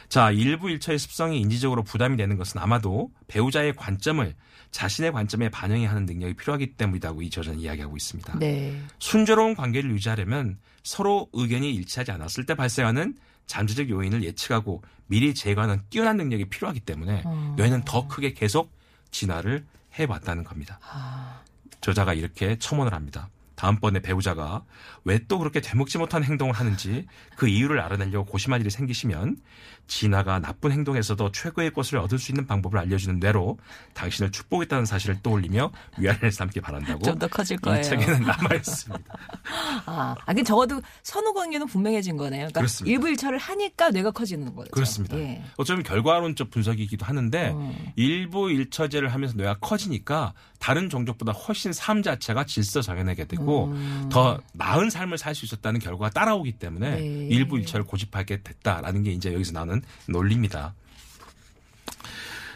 자, 0.08 0.32
일부 0.32 0.70
일처의 0.70 0.98
습성이 1.00 1.42
인지적으로 1.42 1.84
부담이 1.84 2.16
되는 2.16 2.38
것은 2.38 2.62
아마도 2.62 3.12
배우자의 3.28 3.76
관점을 3.76 4.34
자신의 4.72 5.12
관점에 5.12 5.50
반영해야 5.50 5.90
하는 5.90 6.06
능력이 6.06 6.36
필요하기 6.36 6.76
때문이라고 6.76 7.22
이 7.22 7.30
저자는 7.30 7.60
이야기하고 7.60 7.98
있습니다. 7.98 8.40
네. 8.40 8.80
순조로운 9.00 9.56
관계를 9.56 9.90
유지하려면 9.92 10.58
서로 10.84 11.28
의견이 11.34 11.74
일치하지 11.76 12.12
않았을 12.12 12.46
때 12.46 12.56
발생하는 12.56 13.16
잠재적 13.48 13.90
요인을 13.90 14.24
예측하고 14.24 14.82
미리 15.08 15.34
제거하는 15.34 15.82
뛰어난 15.90 16.18
능력이 16.18 16.46
필요하기 16.46 16.80
때문에 16.82 17.22
어. 17.26 17.54
뇌는 17.58 17.84
더 17.86 18.08
크게 18.08 18.34
계속 18.34 18.72
진화를 19.12 19.66
해왔다는 19.94 20.44
겁니다. 20.44 20.80
아. 20.84 21.42
저자가 21.82 22.14
이렇게 22.14 22.58
첨언을 22.58 22.94
합니다. 22.94 23.30
다음번에 23.56 24.02
배우자가 24.02 24.64
왜 25.06 25.20
또 25.28 25.40
그렇게 25.40 25.62
되먹지 25.62 25.98
못한 25.98 26.24
행동을 26.24 26.54
하는지 26.54 27.08
그 27.38 27.48
이유를 27.48 27.80
알아내려고 27.80 28.30
고심할 28.30 28.60
일이 28.62 28.70
생기시면 28.70 29.38
진화가 29.88 30.40
나쁜 30.40 30.72
행동에서도 30.72 31.32
최고의 31.32 31.72
것을 31.72 31.98
얻을 32.00 32.18
수 32.20 32.32
있는 32.32 32.46
방법을 32.48 32.80
알려주는 32.80 33.20
뇌로 33.20 33.58
당신을 33.94 34.32
축복했다는 34.32 34.86
사실을 34.86 35.22
떠올리며 35.22 35.72
위안을 35.98 36.32
삼기 36.32 36.62
바란다고 36.62 37.04
좀 37.04 37.16
더 37.20 37.28
커질 37.28 37.58
거예요. 37.58 37.80
이 37.80 37.84
책에는 37.84 38.22
남아 38.22 38.56
있습니다. 38.56 39.04
아, 39.86 40.16
아, 40.26 40.34
근 40.34 40.44
적어도 40.44 40.82
선후 41.04 41.34
관계는 41.34 41.68
분명해진 41.68 42.18
거네요. 42.18 42.40
그러니까 42.40 42.60
그렇습니다. 42.62 42.92
일부 42.92 43.08
일처를 43.10 43.38
하니까 43.38 43.90
뇌가 43.92 44.12
커지는 44.12 44.54
거죠. 44.56 44.72
그렇습니다. 44.72 45.18
예. 45.18 45.44
어쩌면 45.58 45.84
결과론적 45.84 46.50
분석이기도 46.50 47.06
하는데 47.06 47.52
어. 47.54 47.76
일부 47.96 48.52
일처제를 48.52 49.14
하면서 49.14 49.36
뇌가 49.38 49.60
커지니까 49.60 50.34
다른 50.60 50.90
종족보다 50.90 51.32
훨씬 51.32 51.72
삶 51.72 52.02
자체가 52.02 52.46
질서 52.46 52.82
정연하게 52.82 53.26
되고 53.26 53.66
음. 53.68 54.10
더 54.12 54.40
나은 54.54 54.90
삶을 54.90 55.18
살 55.18 55.36
수 55.36 55.44
있었다는 55.46 55.82
결과가 55.82 56.12
따라오기 56.12 56.54
때문에 56.54 56.92
네. 56.92 57.28
일부 57.30 57.58
일처를 57.60 57.86
고집하게 57.86 58.42
됐다라는 58.42 59.04
게 59.04 59.12
이제 59.12 59.34
여기서 59.34 59.52
나오는 59.52 59.75
논리입니다. 60.08 60.74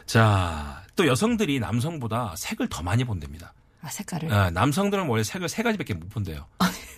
자, 0.06 0.84
또 0.96 1.08
여성들이 1.08 1.60
남성보다 1.60 2.36
색을 2.38 2.68
더 2.70 2.82
많이 2.82 3.04
본답니다. 3.04 3.54
아, 3.82 3.90
색깔을. 3.90 4.34
아, 4.34 4.50
남성들은 4.50 5.08
원래 5.08 5.24
색을 5.24 5.48
세 5.48 5.64
가지밖에 5.64 5.94
못 5.94 6.10
본대요. 6.10 6.48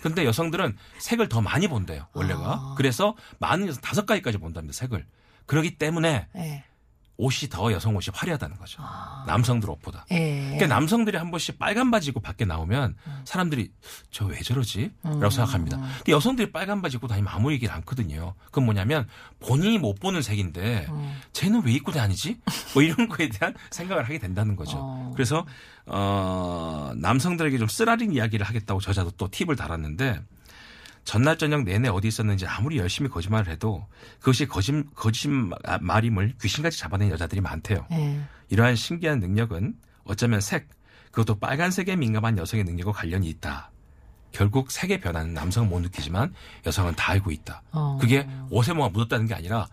근데 0.02 0.24
여성들은 0.24 0.76
색을 0.98 1.28
더 1.28 1.40
많이 1.40 1.68
본대요, 1.68 2.08
원래가. 2.12 2.40
아. 2.40 2.74
그래서 2.76 3.14
많은 3.38 3.68
여성 3.68 3.80
다섯 3.80 4.04
가지까지 4.04 4.38
본답니다, 4.38 4.76
색을. 4.76 5.06
그렇기 5.46 5.76
때문에 5.78 6.28
예. 6.36 6.64
옷이 7.22 7.48
더 7.50 7.70
여성 7.72 7.94
옷이 7.94 8.06
화려하다는 8.12 8.56
거죠. 8.56 8.82
아. 8.84 9.24
남성들 9.26 9.70
옷보다. 9.70 10.04
예. 10.10 10.42
그러니까 10.54 10.66
남성들이 10.66 11.16
한 11.16 11.30
번씩 11.30 11.58
빨간 11.58 11.90
바지 11.90 12.08
입고 12.08 12.20
밖에 12.20 12.44
나오면 12.44 12.96
사람들이 13.24 13.70
저 14.10 14.26
왜 14.26 14.40
저러지? 14.40 14.90
라고 15.02 15.30
생각합니다. 15.30 15.76
근데 15.98 16.12
여성들이 16.12 16.52
빨간 16.52 16.80
바지 16.82 16.96
입고 16.96 17.06
다니면 17.06 17.32
아무 17.32 17.52
얘기를 17.52 17.72
않거든요. 17.76 18.34
그건 18.46 18.64
뭐냐면 18.64 19.06
본인이 19.40 19.78
못 19.78 20.00
보는 20.00 20.22
색인데 20.22 20.86
쟤는 21.32 21.62
왜 21.64 21.72
입고 21.72 21.92
다니지? 21.92 22.38
뭐 22.74 22.82
이런 22.82 23.08
거에 23.08 23.28
대한 23.28 23.54
생각을 23.70 24.04
하게 24.04 24.18
된다는 24.18 24.56
거죠. 24.56 24.78
어. 24.80 25.12
그래서 25.14 25.46
어 25.86 26.92
남성들에게 26.96 27.58
좀 27.58 27.68
쓰라린 27.68 28.12
이야기를 28.12 28.46
하겠다고 28.46 28.80
저자도 28.80 29.12
또 29.12 29.28
팁을 29.30 29.56
달았는데 29.56 30.20
전날 31.04 31.36
저녁 31.36 31.64
내내 31.64 31.88
어디 31.88 32.08
있었는지 32.08 32.46
아무리 32.46 32.78
열심히 32.78 33.08
거짓말을 33.10 33.50
해도 33.52 33.86
그것이 34.20 34.46
거짓 34.46 34.72
거짓말임을 34.94 36.34
귀신같이 36.40 36.78
잡아낸 36.78 37.10
여자들이 37.10 37.40
많대요. 37.40 37.86
예. 37.92 38.20
이러한 38.50 38.76
신기한 38.76 39.18
능력은 39.20 39.74
어쩌면 40.04 40.40
색, 40.40 40.68
그것도 41.10 41.38
빨간색에 41.38 41.96
민감한 41.96 42.38
여성의 42.38 42.64
능력과 42.64 42.92
관련이 42.92 43.28
있다. 43.28 43.70
결국 44.30 44.70
색의 44.70 45.00
변화는 45.00 45.34
남성은 45.34 45.68
못 45.68 45.80
느끼지만 45.80 46.32
여성은 46.66 46.94
다 46.94 47.12
알고 47.12 47.30
있다. 47.32 47.62
어. 47.72 47.98
그게 48.00 48.26
옷에 48.50 48.72
뭐가 48.72 48.90
묻었다는 48.90 49.26
게 49.26 49.34
아니라 49.34 49.66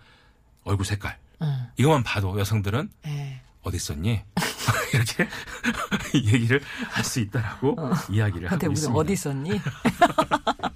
얼굴 0.63 0.85
색깔. 0.85 1.17
응. 1.41 1.67
이것만 1.77 2.03
봐도 2.03 2.37
여성들은 2.39 2.89
예. 3.07 3.41
어디 3.61 3.77
있었니? 3.77 4.21
이렇게 4.93 5.27
얘기를 6.15 6.61
할 6.89 7.03
수 7.05 7.19
있다라고 7.21 7.75
이야기를 8.09 8.49
근데 8.49 8.65
하고 8.65 8.73
있습니다. 8.73 8.99
어디 8.99 9.13
있었니? 9.13 9.61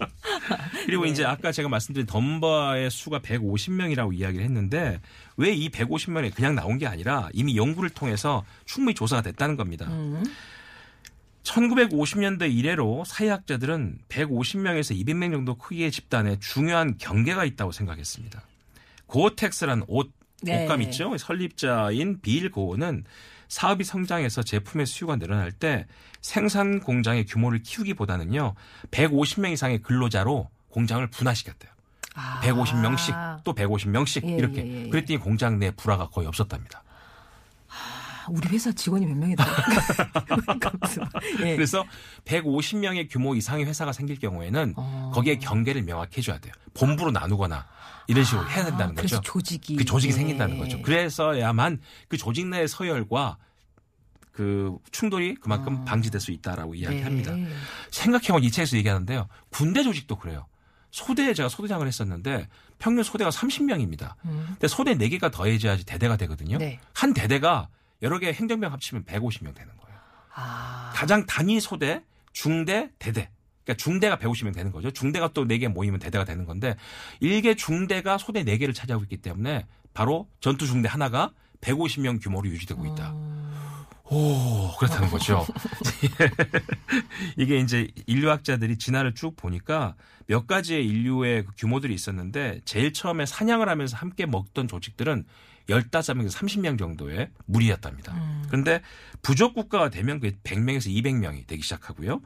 그리고 0.93 1.06
네. 1.06 1.12
이제 1.12 1.25
아까 1.25 1.51
제가 1.51 1.69
말씀드린 1.69 2.06
덤바의 2.06 2.91
수가 2.91 3.19
150명이라고 3.19 4.13
이야기를 4.13 4.45
했는데 4.45 4.99
왜 5.38 5.53
이 5.53 5.69
150명이 5.69 6.36
그냥 6.36 6.56
나온 6.56 6.77
게 6.77 6.86
아니라 6.86 7.29
이미 7.34 7.58
연구를 7.58 7.89
통해서 7.89 8.43
충분히 8.65 8.93
조사가 8.93 9.21
됐다는 9.23 9.56
겁니다. 9.56 9.88
음. 9.88 10.23
1950년대 11.43 12.53
이래로 12.53 13.03
사회학자들은 13.06 13.99
150명에서 14.10 14.95
200명 14.95 15.32
정도 15.32 15.56
크기의 15.56 15.91
집단에 15.91 16.38
중요한 16.39 16.97
경계가 16.97 17.43
있다고 17.45 17.71
생각했습니다. 17.71 18.41
고어텍스란 19.08 19.84
옷 19.88 20.12
네. 20.41 20.63
옷감 20.63 20.82
있죠. 20.84 21.17
설립자인 21.17 22.21
빌 22.21 22.51
고어는 22.51 23.06
사업이 23.47 23.84
성장해서 23.84 24.43
제품의 24.43 24.86
수요가 24.86 25.15
늘어날 25.15 25.51
때 25.51 25.86
생산 26.21 26.79
공장의 26.79 27.25
규모를 27.25 27.62
키우기보다는요. 27.62 28.56
150명 28.91 29.51
이상의 29.53 29.82
근로자로 29.82 30.49
공장을 30.73 31.05
분화시켰대요. 31.07 31.71
아. 32.15 32.41
150명씩 32.41 33.43
또 33.43 33.53
150명씩 33.53 34.27
예, 34.27 34.33
이렇게. 34.33 34.65
예, 34.65 34.86
예. 34.86 34.89
그랬더니 34.89 35.19
공장 35.19 35.59
내 35.59 35.71
불화가 35.71 36.09
거의 36.09 36.27
없었답니다. 36.27 36.83
아, 37.69 38.25
우리 38.29 38.47
회사 38.49 38.71
직원이 38.71 39.05
몇 39.05 39.15
명이다. 39.15 39.45
예. 41.45 41.55
그래서 41.55 41.86
150명의 42.25 43.07
규모 43.09 43.36
이상의 43.36 43.65
회사가 43.65 43.93
생길 43.93 44.19
경우에는 44.19 44.73
어. 44.75 45.12
거기에 45.13 45.38
경계를 45.38 45.83
명확히 45.83 46.17
해줘야 46.17 46.39
돼요. 46.39 46.53
본부로 46.73 47.12
나누거나 47.12 47.67
이런 48.07 48.23
식으로 48.23 48.49
해야 48.49 48.65
된다는 48.65 48.93
아, 48.93 48.95
그래서 48.95 49.17
거죠. 49.17 49.31
조직이 49.31 49.75
그 49.75 49.86
조직이 49.86 50.12
예. 50.13 50.17
생긴다는 50.17 50.57
거죠. 50.57 50.81
그래서야만 50.81 51.81
그 52.07 52.17
조직 52.17 52.47
내의 52.47 52.67
서열과 52.67 53.38
그 54.31 54.75
충돌이 54.91 55.36
그만큼 55.36 55.86
방지될 55.86 56.19
수 56.19 56.31
있다라고 56.31 56.73
이야기합니다. 56.73 57.31
아. 57.31 57.36
네. 57.36 57.47
생각해보면 57.91 58.43
이 58.43 58.49
책에서 58.49 58.75
얘기하는데요. 58.77 59.27
군대 59.49 59.83
조직도 59.83 60.17
그래요. 60.17 60.47
소대에 60.93 61.34
제가 61.34 61.49
소대장을 61.49 61.86
했었는데 61.86 62.47
평균 62.77 63.03
소대가 63.03 63.32
30명입니다. 63.32 64.13
근데 64.21 64.67
소대 64.67 64.93
4개가 64.93 65.32
더해져야지 65.32 65.86
대대가 65.86 66.17
되거든요. 66.17 66.58
음. 66.58 66.60
네. 66.60 66.79
한 66.93 67.15
대대가 67.15 67.67
여러 68.03 68.19
개 68.19 68.32
행정병 68.32 68.71
합치면 68.71 69.03
150명 69.06 69.56
되는 69.56 69.75
거예요. 69.75 69.97
아. 70.36 70.91
가장 70.93 71.25
단위 71.25 71.60
소대, 71.60 72.03
중대, 72.32 72.91
대대. 72.99 73.32
그러니까 73.63 73.84
중대가 73.84 74.17
150명 74.17 74.53
되는 74.53 74.71
거죠. 74.71 74.91
중대가 74.91 75.29
또 75.34 75.45
4개 75.45 75.67
모이면 75.67 75.99
대대가 75.99 76.25
되는 76.25 76.45
건데 76.45 76.75
일개 77.19 77.56
중대가 77.56 78.19
소대 78.19 78.43
4개를 78.43 78.75
차지하고 78.75 79.03
있기 79.06 79.17
때문에 79.17 79.65
바로 79.95 80.29
전투 80.41 80.67
중대 80.67 80.88
하나가 80.88 81.32
150명 81.62 82.21
규모로 82.21 82.47
유지되고 82.49 82.86
있다. 82.86 83.15
오, 84.09 84.75
그렇다는 84.77 85.09
거죠. 85.09 85.45
이게 87.37 87.57
이제 87.57 87.87
인류학자들이 88.05 88.77
진화를 88.77 89.15
쭉 89.15 89.35
보니까 89.35 89.95
몇 90.27 90.45
가지의 90.45 90.85
인류의 90.85 91.45
그 91.45 91.51
규모들이 91.57 91.93
있었는데 91.93 92.61
제일 92.65 92.93
처음에 92.93 93.25
사냥을 93.25 93.69
하면서 93.69 93.97
함께 93.97 94.25
먹던 94.25 94.67
조직들은 94.67 95.25
15명에서 95.69 96.31
30명 96.31 96.77
정도의 96.77 97.29
무리였답니다. 97.45 98.13
그런데 98.47 98.81
부족 99.21 99.53
국가가 99.53 99.89
되면 99.89 100.19
그 100.19 100.31
100명에서 100.43 100.87
200명이 100.87 101.47
되기 101.47 101.61
시작하고요. 101.61 102.21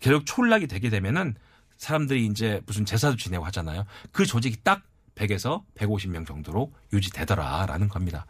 계속 0.00 0.26
촌락이 0.26 0.66
되게 0.66 0.90
되면은 0.90 1.34
사람들이 1.78 2.26
이제 2.26 2.60
무슨 2.66 2.84
제사도 2.84 3.16
지내고 3.16 3.44
하잖아요. 3.46 3.84
그 4.12 4.26
조직이 4.26 4.58
딱 4.62 4.82
100에서 5.14 5.64
150명 5.76 6.26
정도로 6.26 6.72
유지되더라라는 6.92 7.88
겁니다. 7.88 8.26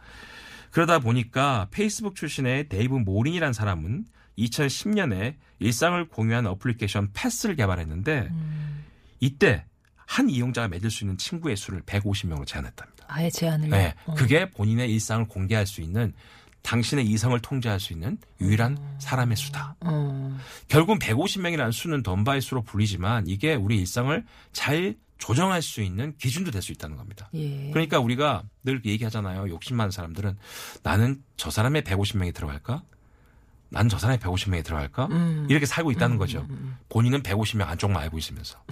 그러다 0.71 0.99
보니까 0.99 1.67
페이스북 1.71 2.15
출신의 2.15 2.69
데이브 2.69 2.95
모린이라는 2.95 3.53
사람은 3.53 4.05
2010년에 4.37 5.35
일상을 5.59 6.07
공유하는 6.09 6.49
어플리케이션 6.51 7.09
Path를 7.13 7.55
개발했는데 7.55 8.29
이때 9.19 9.65
한 9.95 10.29
이용자가 10.29 10.67
맺을 10.69 10.89
수 10.89 11.03
있는 11.03 11.17
친구의 11.17 11.57
수를 11.57 11.81
150명으로 11.81 12.45
제한했답니다. 12.45 13.05
아예 13.07 13.29
제한을. 13.29 13.69
네, 13.69 13.93
어. 14.05 14.13
그게 14.13 14.49
본인의 14.49 14.91
일상을 14.93 15.27
공개할 15.27 15.65
수 15.67 15.81
있는 15.81 16.13
당신의 16.61 17.05
이성을 17.05 17.39
통제할 17.39 17.79
수 17.79 17.93
있는 17.93 18.17
유일한 18.41 18.77
사람의 18.99 19.37
수다. 19.37 19.75
어. 19.81 20.37
결국 20.67 20.99
150명이라는 20.99 21.71
수는 21.71 22.03
덤바의 22.03 22.41
수로 22.41 22.61
불리지만 22.61 23.27
이게 23.27 23.55
우리 23.55 23.77
일상을 23.79 24.25
잘 24.51 24.95
조정할 25.17 25.61
수 25.61 25.81
있는 25.81 26.15
기준도 26.17 26.51
될 26.51 26.61
수 26.61 26.71
있다는 26.71 26.97
겁니다. 26.97 27.29
예. 27.33 27.69
그러니까 27.71 27.99
우리가 27.99 28.43
늘 28.63 28.81
얘기하잖아요. 28.83 29.49
욕심 29.49 29.77
많은 29.77 29.91
사람들은 29.91 30.37
나는 30.83 31.23
저 31.37 31.49
사람의 31.49 31.83
150명이 31.83 32.33
들어갈까? 32.33 32.83
난저 33.69 33.97
사람의 33.99 34.19
150명이 34.19 34.63
들어갈까? 34.63 35.07
음. 35.11 35.45
이렇게 35.49 35.65
살고 35.65 35.91
있다는 35.91 36.17
거죠. 36.17 36.47
본인은 36.89 37.21
150명 37.23 37.67
안쪽만 37.67 38.01
알고 38.03 38.17
있으면서. 38.17 38.63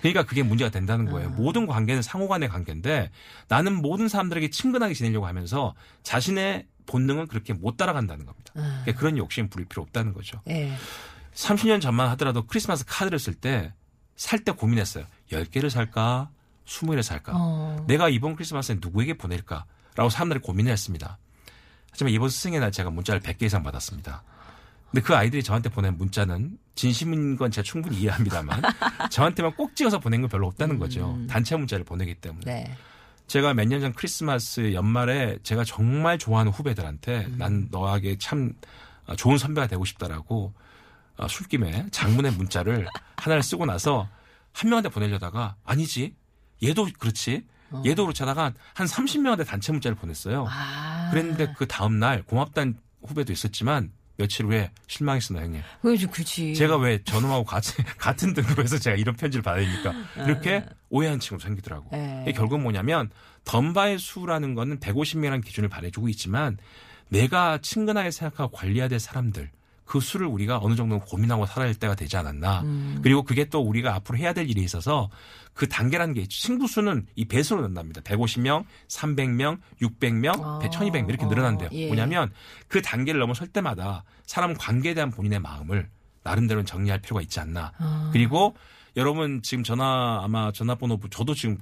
그러니까 0.00 0.24
그게 0.24 0.42
문제가 0.42 0.70
된다는 0.70 1.08
아. 1.08 1.10
거예요. 1.12 1.30
모든 1.30 1.66
관계는 1.66 2.02
상호 2.02 2.28
간의 2.28 2.48
관계인데 2.48 3.10
나는 3.48 3.74
모든 3.74 4.08
사람들에게 4.08 4.50
친근하게 4.50 4.94
지내려고 4.94 5.26
하면서 5.26 5.74
자신의 6.02 6.66
본능은 6.86 7.26
그렇게 7.28 7.52
못 7.54 7.76
따라간다는 7.76 8.26
겁니다. 8.26 8.52
아. 8.56 8.80
그러니까 8.84 8.92
그런 9.00 9.16
욕심 9.18 9.48
부릴 9.48 9.66
필요 9.66 9.82
없다는 9.82 10.12
거죠. 10.12 10.40
예. 10.48 10.72
30년 11.34 11.80
전만 11.80 12.08
하더라도 12.10 12.46
크리스마스 12.46 12.84
카드를 12.86 13.18
쓸 13.18 13.34
때 13.34 13.72
살때 14.16 14.52
고민했어요. 14.52 15.04
10개를 15.30 15.70
살까? 15.70 16.30
20개를 16.66 17.02
살까? 17.02 17.32
어. 17.34 17.84
내가 17.86 18.08
이번 18.08 18.34
크리스마스에 18.36 18.76
누구에게 18.80 19.14
보낼까? 19.14 19.64
라고 19.94 20.10
사람들이 20.10 20.40
고민을 20.40 20.72
했습니다. 20.72 21.18
하지만 21.90 22.12
이번 22.12 22.28
스승의 22.28 22.60
날 22.60 22.70
제가 22.72 22.90
문자를 22.90 23.20
100개 23.20 23.42
이상 23.44 23.62
받았습니다. 23.62 24.22
근데 24.90 25.00
그 25.04 25.16
아이들이 25.16 25.42
저한테 25.42 25.68
보낸 25.68 25.96
문자는 25.96 26.58
진심인 26.74 27.36
건 27.36 27.50
제가 27.50 27.62
충분히 27.64 27.96
이해합니다만 27.98 28.62
저한테만 29.10 29.54
꼭 29.54 29.74
찍어서 29.74 29.98
보낸 29.98 30.20
건 30.20 30.28
별로 30.30 30.46
없다는 30.46 30.78
거죠. 30.78 31.18
단체 31.28 31.56
문자를 31.56 31.84
보내기 31.84 32.14
때문에. 32.16 32.44
네. 32.44 32.76
제가 33.26 33.54
몇 33.54 33.66
년 33.68 33.80
전 33.80 33.92
크리스마스 33.92 34.72
연말에 34.74 35.38
제가 35.42 35.64
정말 35.64 36.18
좋아하는 36.18 36.52
후배들한테 36.52 37.26
난 37.36 37.68
너에게 37.70 38.16
참 38.18 38.52
어, 39.06 39.16
좋은 39.16 39.38
선배가 39.38 39.66
되고 39.66 39.84
싶다라고 39.84 40.52
어, 41.16 41.28
술김에 41.28 41.86
장문의 41.90 42.32
문자를 42.32 42.86
하나를 43.16 43.42
쓰고 43.42 43.66
나서 43.66 44.08
한 44.56 44.70
명한테 44.70 44.88
보내려다가 44.88 45.56
아니지 45.64 46.14
얘도 46.64 46.88
그렇지 46.98 47.44
얘도 47.84 48.04
그렇지 48.04 48.22
하다가 48.22 48.54
한 48.72 48.86
30명한테 48.86 49.46
단체 49.46 49.70
문자를 49.70 49.96
보냈어요. 49.96 50.46
아. 50.48 51.10
그랬는데 51.10 51.52
그 51.58 51.66
다음 51.66 51.98
날 51.98 52.22
고맙다는 52.22 52.78
후배도 53.02 53.34
있었지만 53.34 53.92
며칠 54.16 54.46
후에 54.46 54.70
실망했습니다 54.86 55.44
형님. 55.44 55.62
그지 55.82 56.06
그지. 56.06 56.54
제가 56.54 56.78
왜 56.78 57.02
저놈하고 57.04 57.44
같이 57.44 57.74
같은 57.98 58.32
등급에서 58.32 58.78
제가 58.78 58.96
이런 58.96 59.14
편지를 59.14 59.42
받으니까 59.42 59.92
이렇게 60.24 60.64
오해한 60.88 61.20
친구 61.20 61.42
생기더라고. 61.42 61.90
네. 61.92 62.22
이게 62.22 62.32
결국 62.32 62.62
뭐냐면 62.62 63.10
덤바의 63.44 63.98
수라는 63.98 64.54
거는 64.54 64.80
150명이라는 64.80 65.44
기준을 65.44 65.68
발해주고 65.68 66.08
있지만 66.08 66.56
내가 67.10 67.58
친근하게 67.58 68.10
생각하고 68.10 68.56
관리해야 68.56 68.88
될 68.88 69.00
사람들 69.00 69.50
그 69.86 70.00
수를 70.00 70.26
우리가 70.26 70.58
어느 70.60 70.74
정도 70.74 70.98
고민하고 70.98 71.46
살아야 71.46 71.68
할 71.68 71.74
때가 71.74 71.94
되지 71.94 72.16
않았나. 72.16 72.62
음. 72.62 73.00
그리고 73.02 73.22
그게 73.22 73.46
또 73.46 73.60
우리가 73.60 73.94
앞으로 73.94 74.18
해야 74.18 74.32
될 74.32 74.50
일이 74.50 74.62
있어서 74.62 75.08
그 75.54 75.68
단계라는 75.68 76.12
게. 76.12 76.26
친구 76.28 76.66
수는 76.66 77.06
이 77.14 77.24
배수로 77.24 77.62
는답니다. 77.62 78.00
150명, 78.02 78.64
300명, 78.88 79.58
600명, 79.80 80.42
아. 80.42 80.58
1200명 80.62 81.08
이렇게 81.08 81.24
늘어난대요. 81.24 81.70
예. 81.72 81.86
뭐냐면 81.86 82.32
그 82.68 82.82
단계를 82.82 83.20
넘어설 83.20 83.46
때마다 83.46 84.04
사람 84.26 84.54
관계에 84.54 84.92
대한 84.92 85.10
본인의 85.10 85.38
마음을 85.38 85.88
나름대로 86.24 86.64
정리할 86.64 87.00
필요가 87.00 87.22
있지 87.22 87.38
않나. 87.38 87.72
아. 87.78 88.10
그리고 88.12 88.56
여러분 88.96 89.40
지금 89.42 89.62
전화 89.62 90.20
아마 90.22 90.50
전화번호 90.50 90.98
저도 91.10 91.34
지금 91.34 91.58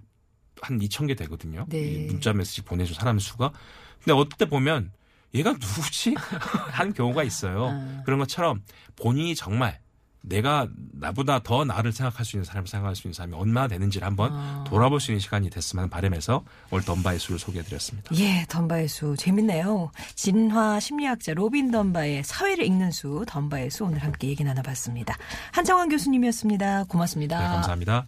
한 0.62 0.78
2천 0.78 1.06
개 1.08 1.14
되거든요. 1.14 1.66
네. 1.68 1.78
이 1.78 2.06
문자 2.06 2.32
메시지 2.32 2.62
보내준 2.62 2.94
사람 2.94 3.18
수가. 3.18 3.52
근데 3.98 4.12
어떨 4.12 4.38
때 4.38 4.46
보면 4.46 4.92
얘가 5.34 5.52
누구지? 5.52 6.14
하는 6.72 6.92
경우가 6.92 7.22
있어요. 7.24 7.66
아. 7.66 8.02
그런 8.04 8.18
것처럼 8.18 8.62
본인이 8.96 9.34
정말 9.34 9.80
내가 10.26 10.66
나보다 10.92 11.40
더 11.40 11.64
나를 11.64 11.92
생각할 11.92 12.24
수 12.24 12.36
있는 12.36 12.44
사람을 12.44 12.66
생각할 12.66 12.96
수 12.96 13.06
있는 13.06 13.12
사람이 13.12 13.34
얼마나 13.34 13.68
되는지를 13.68 14.06
한번 14.06 14.30
아. 14.32 14.64
돌아볼 14.66 14.98
수 15.00 15.10
있는 15.10 15.20
시간이 15.20 15.50
됐으면 15.50 15.90
바람에서 15.90 16.42
오늘 16.70 16.84
던바의 16.84 17.18
수를 17.18 17.38
소개해드렸습니다. 17.38 18.16
예, 18.16 18.46
던바의 18.48 18.88
수 18.88 19.14
재밌네요. 19.18 19.90
진화 20.14 20.80
심리학자 20.80 21.34
로빈 21.34 21.70
던바의 21.70 22.24
사회를 22.24 22.64
읽는 22.64 22.90
수 22.90 23.24
던바의 23.28 23.70
수 23.70 23.84
오늘 23.84 23.98
함께 24.02 24.28
얘기 24.28 24.44
나눠봤습니다. 24.44 25.14
한정환 25.52 25.90
교수님이었습니다. 25.90 26.84
고맙습니다. 26.84 27.38
네, 27.38 27.44
감사합니다. 27.44 28.06